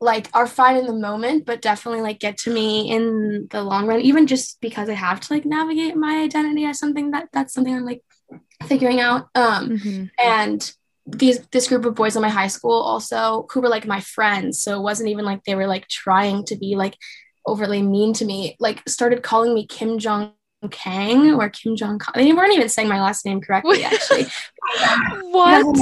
[0.02, 3.88] like are fine in the moment but definitely like get to me in the long
[3.88, 7.54] run even just because i have to like navigate my identity as something that that's
[7.54, 8.04] something i'm like
[8.68, 9.28] figuring out.
[9.36, 10.06] Um mm-hmm.
[10.20, 10.72] and
[11.06, 14.62] these this group of boys in my high school also who were like my friends
[14.62, 16.98] so it wasn't even like they were like trying to be like
[17.46, 20.34] overly mean to me like started calling me kim jong
[20.72, 24.26] kang or kim jong they weren't even saying my last name correctly actually.
[25.30, 25.78] What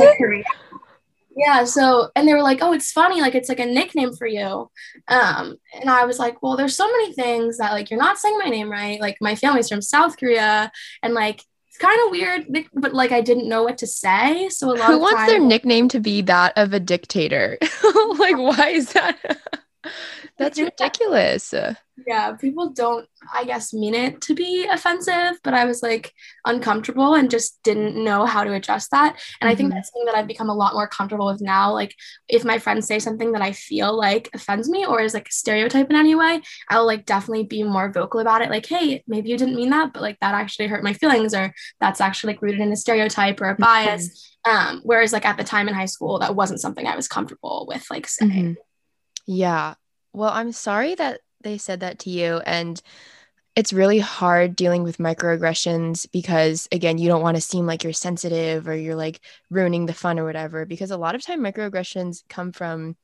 [1.36, 4.28] yeah so and they were like oh it's funny like it's like a nickname for
[4.28, 4.70] you.
[5.08, 8.38] Um and i was like well there's so many things that like you're not saying
[8.38, 10.72] my name right like my family's from south korea
[11.02, 14.48] and like it's kind of weird but like i didn't know what to say.
[14.50, 17.58] So a lot who wants time, their nickname to be that of a dictator?
[18.18, 19.18] Like why is that
[20.38, 21.54] that's ridiculous
[22.08, 26.12] yeah people don't i guess mean it to be offensive but i was like
[26.46, 29.48] uncomfortable and just didn't know how to adjust that and mm-hmm.
[29.48, 29.76] i think mm-hmm.
[29.76, 31.96] that's something that i've become a lot more comfortable with now like
[32.28, 35.32] if my friends say something that i feel like offends me or is like a
[35.32, 39.30] stereotype in any way i'll like definitely be more vocal about it like hey maybe
[39.30, 42.42] you didn't mean that but like that actually hurt my feelings or that's actually like
[42.42, 44.72] rooted in a stereotype or a bias mm-hmm.
[44.74, 47.66] um whereas like at the time in high school that wasn't something i was comfortable
[47.70, 48.62] with like saying mm-hmm.
[49.26, 49.76] Yeah
[50.14, 52.82] well i'm sorry that they said that to you and
[53.56, 57.94] it's really hard dealing with microaggressions because again you don't want to seem like you're
[57.94, 59.20] sensitive or you're like
[59.50, 62.96] ruining the fun or whatever because a lot of time microaggressions come from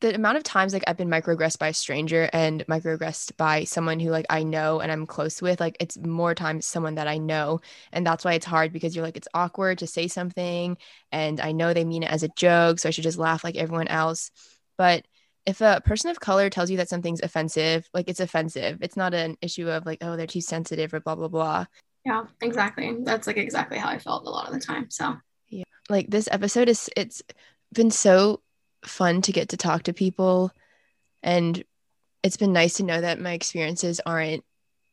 [0.00, 4.00] the amount of times like I've been microaggressed by a stranger and microaggressed by someone
[4.00, 7.18] who like I know and I'm close with, like it's more times someone that I
[7.18, 7.60] know.
[7.92, 10.78] And that's why it's hard because you're like, it's awkward to say something
[11.12, 12.78] and I know they mean it as a joke.
[12.78, 14.30] So I should just laugh like everyone else.
[14.78, 15.04] But
[15.46, 18.78] if a person of color tells you that something's offensive, like it's offensive.
[18.82, 21.66] It's not an issue of like, oh, they're too sensitive or blah, blah, blah.
[22.04, 22.96] Yeah, exactly.
[23.00, 24.90] That's like exactly how I felt a lot of the time.
[24.90, 25.16] So,
[25.48, 25.64] yeah.
[25.88, 27.22] Like this episode is, it's
[27.72, 28.40] been so
[28.84, 30.52] fun to get to talk to people.
[31.22, 31.62] And
[32.22, 34.44] it's been nice to know that my experiences aren't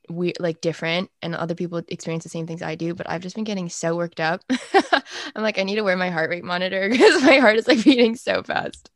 [0.09, 3.35] we like different and other people experience the same things I do, but I've just
[3.35, 4.41] been getting so worked up.
[4.73, 7.83] I'm like, I need to wear my heart rate monitor because my heart is like
[7.83, 8.89] beating so fast.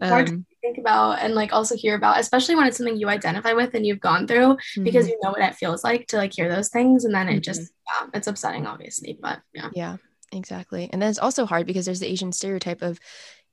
[0.00, 3.74] Um, think about and like also hear about, especially when it's something you identify with
[3.74, 4.84] and you've gone through mm-hmm.
[4.84, 7.04] because you know what it feels like to like hear those things.
[7.04, 7.40] And then it mm-hmm.
[7.40, 9.18] just, yeah, it's upsetting, obviously.
[9.20, 9.70] But yeah.
[9.74, 9.96] Yeah,
[10.32, 10.88] exactly.
[10.92, 12.98] And then it's also hard because there's the Asian stereotype of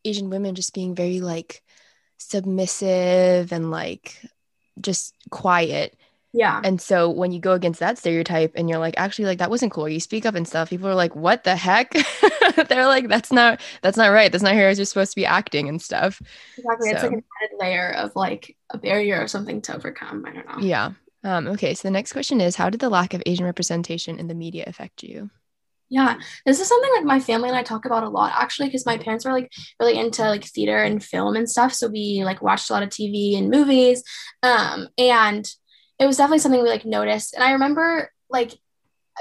[0.06, 1.62] Asian women just being very like
[2.18, 4.22] submissive and like
[4.80, 5.98] just quiet
[6.38, 6.62] yeah.
[6.64, 9.72] And so when you go against that stereotype and you're like, actually, like that wasn't
[9.72, 9.90] cool.
[9.90, 10.70] You speak up and stuff.
[10.70, 11.94] People are like, what the heck?
[12.70, 14.32] They're like, that's not that's not right.
[14.32, 16.22] That's not how you're supposed to be acting and stuff.
[16.58, 16.90] Exactly.
[16.90, 20.26] So, it's like an added layer of like a barrier or something to overcome.
[20.28, 20.60] I don't know.
[20.60, 20.92] Yeah.
[21.24, 21.74] Um, okay.
[21.74, 24.64] So the next question is, how did the lack of Asian representation in the media
[24.68, 25.32] affect you?
[25.90, 28.86] Yeah, this is something like my family and I talk about a lot actually because
[28.86, 31.74] my parents were like really into like theater and film and stuff.
[31.74, 34.04] So we like watched a lot of TV and movies.
[34.44, 35.50] Um, and
[36.00, 37.34] it was definitely something we like noticed.
[37.34, 38.54] And I remember like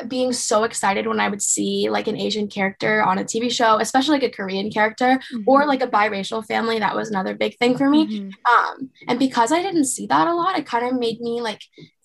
[0.09, 3.79] being so excited when I would see like an Asian character on a TV show,
[3.79, 5.43] especially like a Korean character mm-hmm.
[5.47, 6.79] or like a biracial family.
[6.79, 8.07] That was another big thing for me.
[8.07, 8.55] Mm-hmm.
[8.55, 11.62] Um, and because I didn't see that a lot, it kind of made me like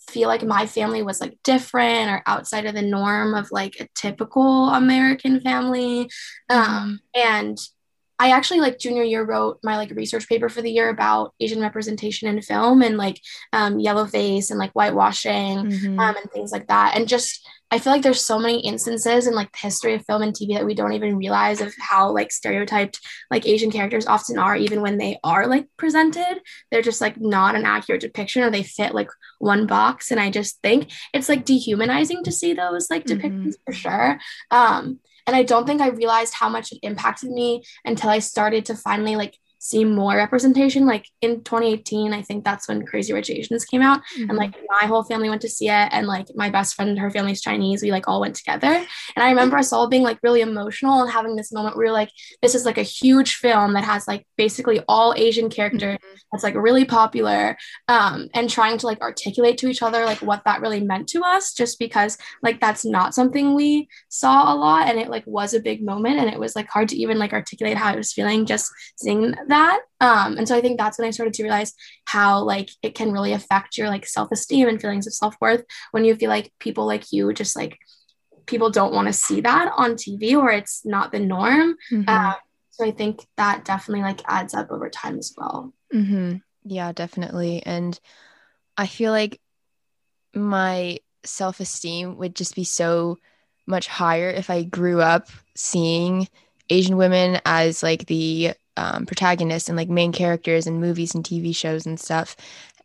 [0.09, 3.87] feel like my family was like different or outside of the norm of like a
[3.95, 6.09] typical American family.
[6.49, 7.21] Um, mm-hmm.
[7.21, 7.57] and
[8.21, 11.59] I actually like junior year wrote my like research paper for the year about Asian
[11.59, 13.19] representation in film and like
[13.51, 15.99] um, yellow face and like whitewashing mm-hmm.
[15.99, 16.95] um, and things like that.
[16.95, 20.21] And just I feel like there's so many instances in like the history of film
[20.21, 22.99] and TV that we don't even realize of how like stereotyped
[23.31, 26.41] like Asian characters often are, even when they are like presented.
[26.69, 29.09] They're just like not an accurate depiction or they fit like
[29.39, 30.11] one box.
[30.11, 33.63] And I just think it's like dehumanizing to see those like depictions mm-hmm.
[33.65, 34.19] for sure.
[34.51, 38.65] Um, and I don't think I realized how much it impacted me until I started
[38.65, 40.87] to finally like see more representation.
[40.87, 44.01] Like in 2018, I think that's when Crazy Rich Asians came out.
[44.17, 44.29] Mm-hmm.
[44.31, 45.89] And like my whole family went to see it.
[45.91, 47.83] And like my best friend and her family's Chinese.
[47.83, 48.67] We like all went together.
[48.67, 51.91] And I remember us all being like really emotional and having this moment where we
[51.91, 52.09] like,
[52.41, 56.15] this is like a huge film that has like basically all Asian characters mm-hmm.
[56.31, 57.55] that's like really popular.
[57.87, 61.21] Um, and trying to like articulate to each other like what that really meant to
[61.23, 64.87] us, just because like that's not something we saw a lot.
[64.87, 66.17] And it like was a big moment.
[66.17, 69.35] And it was like hard to even like articulate how I was feeling just seeing
[69.51, 71.73] that um and so i think that's when i started to realize
[72.05, 76.15] how like it can really affect your like self-esteem and feelings of self-worth when you
[76.15, 77.77] feel like people like you just like
[78.45, 82.03] people don't want to see that on tv or it's not the norm mm-hmm.
[82.07, 82.33] uh,
[82.71, 86.37] so i think that definitely like adds up over time as well mm-hmm.
[86.63, 87.99] yeah definitely and
[88.77, 89.39] i feel like
[90.33, 93.17] my self-esteem would just be so
[93.67, 96.27] much higher if i grew up seeing
[96.69, 101.55] asian women as like the um, protagonists and like main characters in movies and TV
[101.55, 102.35] shows and stuff.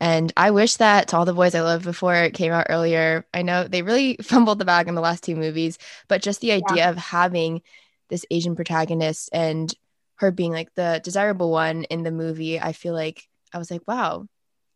[0.00, 3.26] And I wish that to all the boys I loved before it came out earlier.
[3.32, 5.78] I know they really fumbled the bag in the last two movies,
[6.08, 6.90] but just the idea yeah.
[6.90, 7.62] of having
[8.08, 9.72] this Asian protagonist and
[10.16, 13.82] her being like the desirable one in the movie, I feel like I was like,
[13.86, 14.26] wow.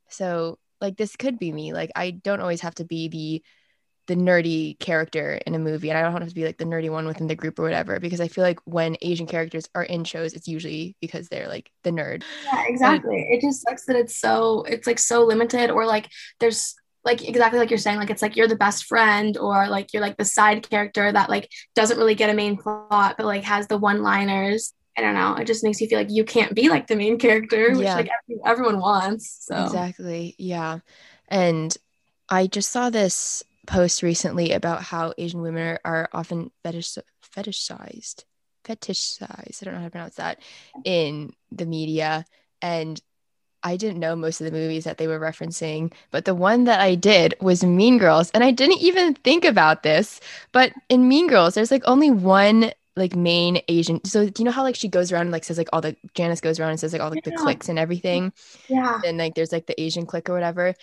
[0.09, 1.73] So like this could be me.
[1.73, 3.43] Like I don't always have to be the
[4.07, 6.91] the nerdy character in a movie and I don't have to be like the nerdy
[6.91, 10.05] one within the group or whatever because I feel like when Asian characters are in
[10.05, 12.25] shows it's usually because they're like the nerd.
[12.45, 13.29] Yeah, exactly.
[13.31, 16.09] it just sucks that it's so it's like so limited or like
[16.41, 16.75] there's
[17.05, 20.03] like exactly like you're saying like it's like you're the best friend or like you're
[20.03, 23.69] like the side character that like doesn't really get a main plot but like has
[23.69, 25.35] the one liners I don't know.
[25.37, 27.95] It just makes you feel like you can't be like the main character, which yeah.
[27.95, 29.47] like every, everyone wants.
[29.47, 30.81] So exactly, yeah.
[31.29, 31.75] And
[32.29, 36.99] I just saw this post recently about how Asian women are, often fetish
[37.37, 38.25] fetishized,
[38.65, 39.63] fetishized.
[39.63, 40.41] I don't know how to pronounce that
[40.85, 42.25] in the media,
[42.63, 43.01] and
[43.63, 46.81] I didn't know most of the movies that they were referencing, but the one that
[46.81, 50.21] I did was Mean Girls, and I didn't even think about this,
[50.53, 54.05] but in Mean Girls, there's like only one like main Asian.
[54.05, 55.97] So do you know how like she goes around and like says like all the
[56.15, 58.33] Janis goes around and says like all like the clicks and everything.
[58.69, 59.01] Yeah.
[59.07, 60.75] And like there's like the Asian click or whatever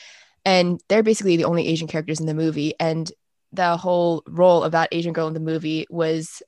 [0.48, 2.74] and they're basically the only Asian characters in the movie.
[2.80, 3.12] And
[3.52, 6.42] the whole role of that Asian girl in the movie was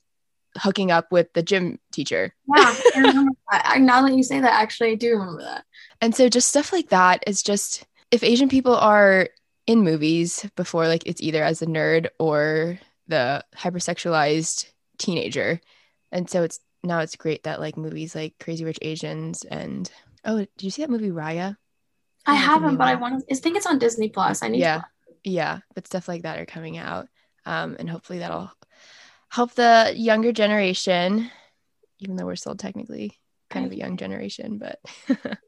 [0.56, 2.34] hooking up with the gym teacher.
[2.48, 2.74] Yeah,
[3.50, 5.64] I now that you say that, actually, I do remember that.
[6.00, 9.28] And so, just stuff like that is just if Asian people are
[9.66, 14.64] in movies before, like it's either as a nerd or the hypersexualized
[14.96, 15.60] teenager.
[16.10, 19.90] And so, it's now it's great that like movies like Crazy Rich Asians and
[20.24, 21.56] oh, did you see that movie Raya?
[22.30, 23.34] I haven't, but I want to.
[23.34, 24.42] I think it's on Disney Plus.
[24.42, 24.60] I need.
[24.60, 24.84] Yeah, to-
[25.24, 27.08] yeah, but stuff like that are coming out,
[27.46, 28.50] um, and hopefully that'll
[29.28, 31.30] help the younger generation.
[31.98, 33.12] Even though we're still technically
[33.50, 34.78] kind of a young generation, but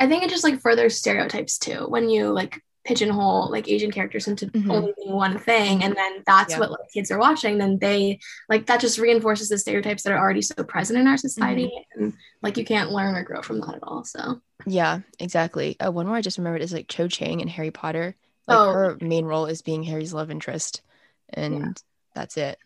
[0.00, 4.28] I think it just like further stereotypes too when you like pigeonhole like Asian characters
[4.28, 4.70] into mm-hmm.
[4.70, 6.58] only being one thing, and then that's yeah.
[6.58, 7.58] what like, kids are watching.
[7.58, 8.18] Then they
[8.48, 12.04] like that just reinforces the stereotypes that are already so present in our society, mm-hmm.
[12.04, 12.12] and
[12.42, 14.04] like you can't learn or grow from that at all.
[14.04, 15.78] So yeah, exactly.
[15.80, 18.14] Uh, one more I just remembered is like Cho Chang in Harry Potter.
[18.46, 18.72] Like oh.
[18.72, 20.82] her main role is being Harry's love interest,
[21.30, 21.72] and yeah.
[22.14, 22.58] that's it.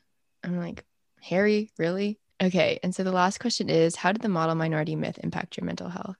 [0.43, 0.85] I'm like,
[1.21, 2.19] Harry, really?
[2.43, 2.79] Okay.
[2.83, 5.89] And so the last question is, how did the model minority myth impact your mental
[5.89, 6.19] health?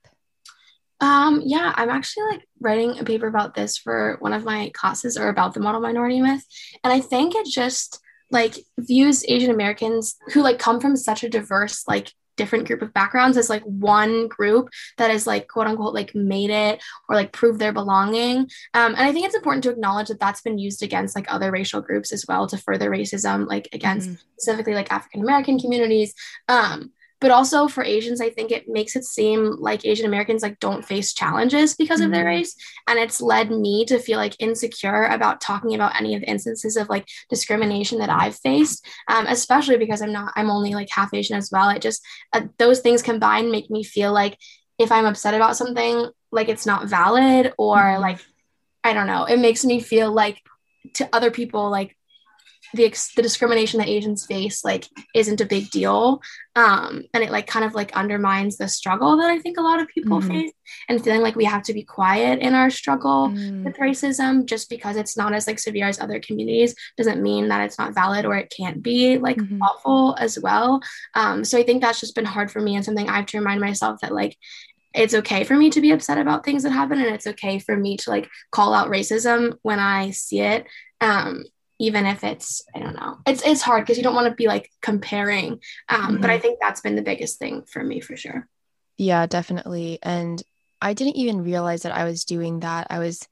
[0.99, 5.17] Um, yeah, I'm actually like writing a paper about this for one of my classes
[5.17, 6.43] or about the model minority myth.
[6.83, 7.99] And I think it just
[8.31, 12.93] like views Asian Americans who like come from such a diverse like different group of
[12.93, 17.33] backgrounds as like one group that is like quote unquote like made it or like
[17.33, 18.37] prove their belonging
[18.75, 21.51] um, and i think it's important to acknowledge that that's been used against like other
[21.51, 24.21] racial groups as well to further racism like against mm-hmm.
[24.37, 26.13] specifically like african american communities
[26.47, 30.59] um, but also for asians i think it makes it seem like asian americans like
[30.59, 32.05] don't face challenges because mm-hmm.
[32.07, 32.37] of their mm-hmm.
[32.37, 32.55] race
[32.87, 36.77] and it's led me to feel like insecure about talking about any of the instances
[36.77, 41.13] of like discrimination that i've faced um, especially because i'm not i'm only like half
[41.13, 44.37] asian as well it just uh, those things combined make me feel like
[44.77, 48.01] if i'm upset about something like it's not valid or mm-hmm.
[48.01, 48.19] like
[48.83, 50.41] i don't know it makes me feel like
[50.93, 51.96] to other people like
[52.73, 56.21] the ex- the discrimination that Asians face like isn't a big deal,
[56.55, 59.79] um, and it like kind of like undermines the struggle that I think a lot
[59.79, 60.29] of people mm-hmm.
[60.29, 60.51] face,
[60.89, 63.63] and feeling like we have to be quiet in our struggle mm.
[63.63, 67.63] with racism just because it's not as like severe as other communities doesn't mean that
[67.63, 69.61] it's not valid or it can't be like mm-hmm.
[69.61, 70.81] awful as well.
[71.13, 73.37] Um, so I think that's just been hard for me and something I have to
[73.37, 74.37] remind myself that like
[74.93, 77.77] it's okay for me to be upset about things that happen and it's okay for
[77.77, 80.65] me to like call out racism when I see it
[81.01, 81.43] um,
[81.79, 84.47] even if it's i don't know it's it's hard because you don't want to be
[84.47, 85.59] like comparing
[85.89, 86.21] um, mm-hmm.
[86.21, 86.41] but i mm-hmm.
[86.41, 88.47] think that's been the biggest thing for me for sure
[88.97, 89.99] Yeah, definitely.
[90.01, 90.41] And
[90.81, 92.87] I didn't even realize that I was doing that.
[92.89, 93.27] I was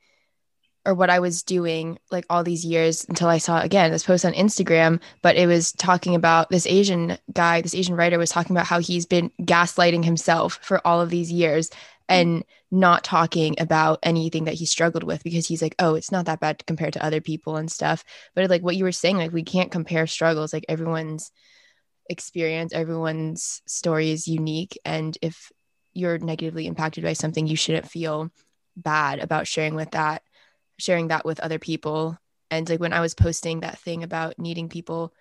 [0.87, 4.23] or what I was doing like all these years until I saw again this post
[4.23, 8.55] on Instagram, but it was talking about this Asian guy, this Asian writer was talking
[8.55, 11.71] about how he's been gaslighting himself for all of these years
[12.07, 16.25] and not talking about anything that he struggled with because he's like, oh, it's not
[16.25, 18.03] that bad compared to other people and stuff.
[18.35, 20.53] But like what you were saying, like we can't compare struggles.
[20.53, 21.31] Like everyone's
[22.09, 24.77] experience, everyone's story is unique.
[24.85, 25.51] And if
[25.93, 28.31] you're negatively impacted by something, you shouldn't feel
[28.75, 30.21] bad about sharing with that
[30.77, 32.17] sharing that with other people
[32.51, 35.13] and like when i was posting that thing about needing people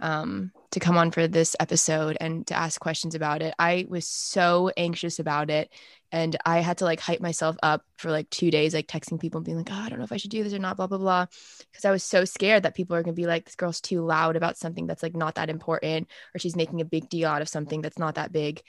[0.00, 4.06] um, to come on for this episode and to ask questions about it i was
[4.06, 5.70] so anxious about it
[6.12, 9.38] and i had to like hype myself up for like two days like texting people
[9.38, 10.86] and being like oh i don't know if i should do this or not blah
[10.86, 11.26] blah blah
[11.70, 14.36] because i was so scared that people are to be like this girl's too loud
[14.36, 17.48] about something that's like not that important or she's making a big deal out of
[17.48, 18.62] something that's not that big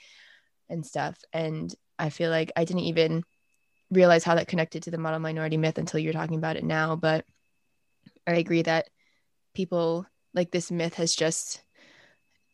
[0.68, 3.22] and stuff and i feel like i didn't even
[3.90, 6.96] realize how that connected to the model minority myth until you're talking about it now.
[6.96, 7.24] But
[8.26, 8.88] I agree that
[9.54, 11.62] people like this myth has just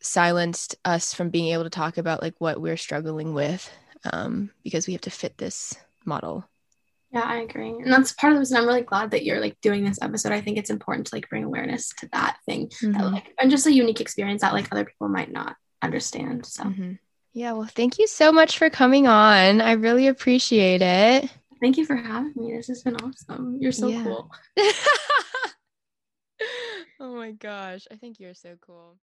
[0.01, 3.71] silenced us from being able to talk about like what we're struggling with
[4.11, 5.75] um, because we have to fit this
[6.05, 6.45] model.
[7.11, 7.69] Yeah, I agree.
[7.69, 10.31] And that's part of the reason I'm really glad that you're like doing this episode.
[10.31, 12.93] I think it's important to like bring awareness to that thing mm-hmm.
[12.93, 16.45] that like and just a unique experience that like other people might not understand.
[16.45, 16.93] So mm-hmm.
[17.33, 19.61] Yeah, well, thank you so much for coming on.
[19.61, 21.31] I really appreciate it.
[21.61, 22.53] Thank you for having me.
[22.55, 23.57] This has been awesome.
[23.61, 24.03] You're so yeah.
[24.03, 24.29] cool.
[26.99, 27.87] oh my gosh.
[27.89, 28.97] I think you're so cool.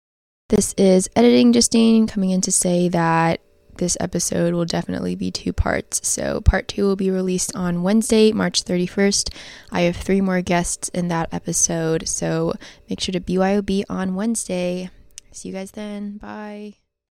[0.49, 3.39] This is Editing Justine coming in to say that
[3.77, 6.07] this episode will definitely be two parts.
[6.07, 9.33] So, part two will be released on Wednesday, March 31st.
[9.71, 12.07] I have three more guests in that episode.
[12.07, 12.53] So,
[12.89, 14.89] make sure to BYOB on Wednesday.
[15.31, 16.17] See you guys then.
[16.17, 16.86] Bye.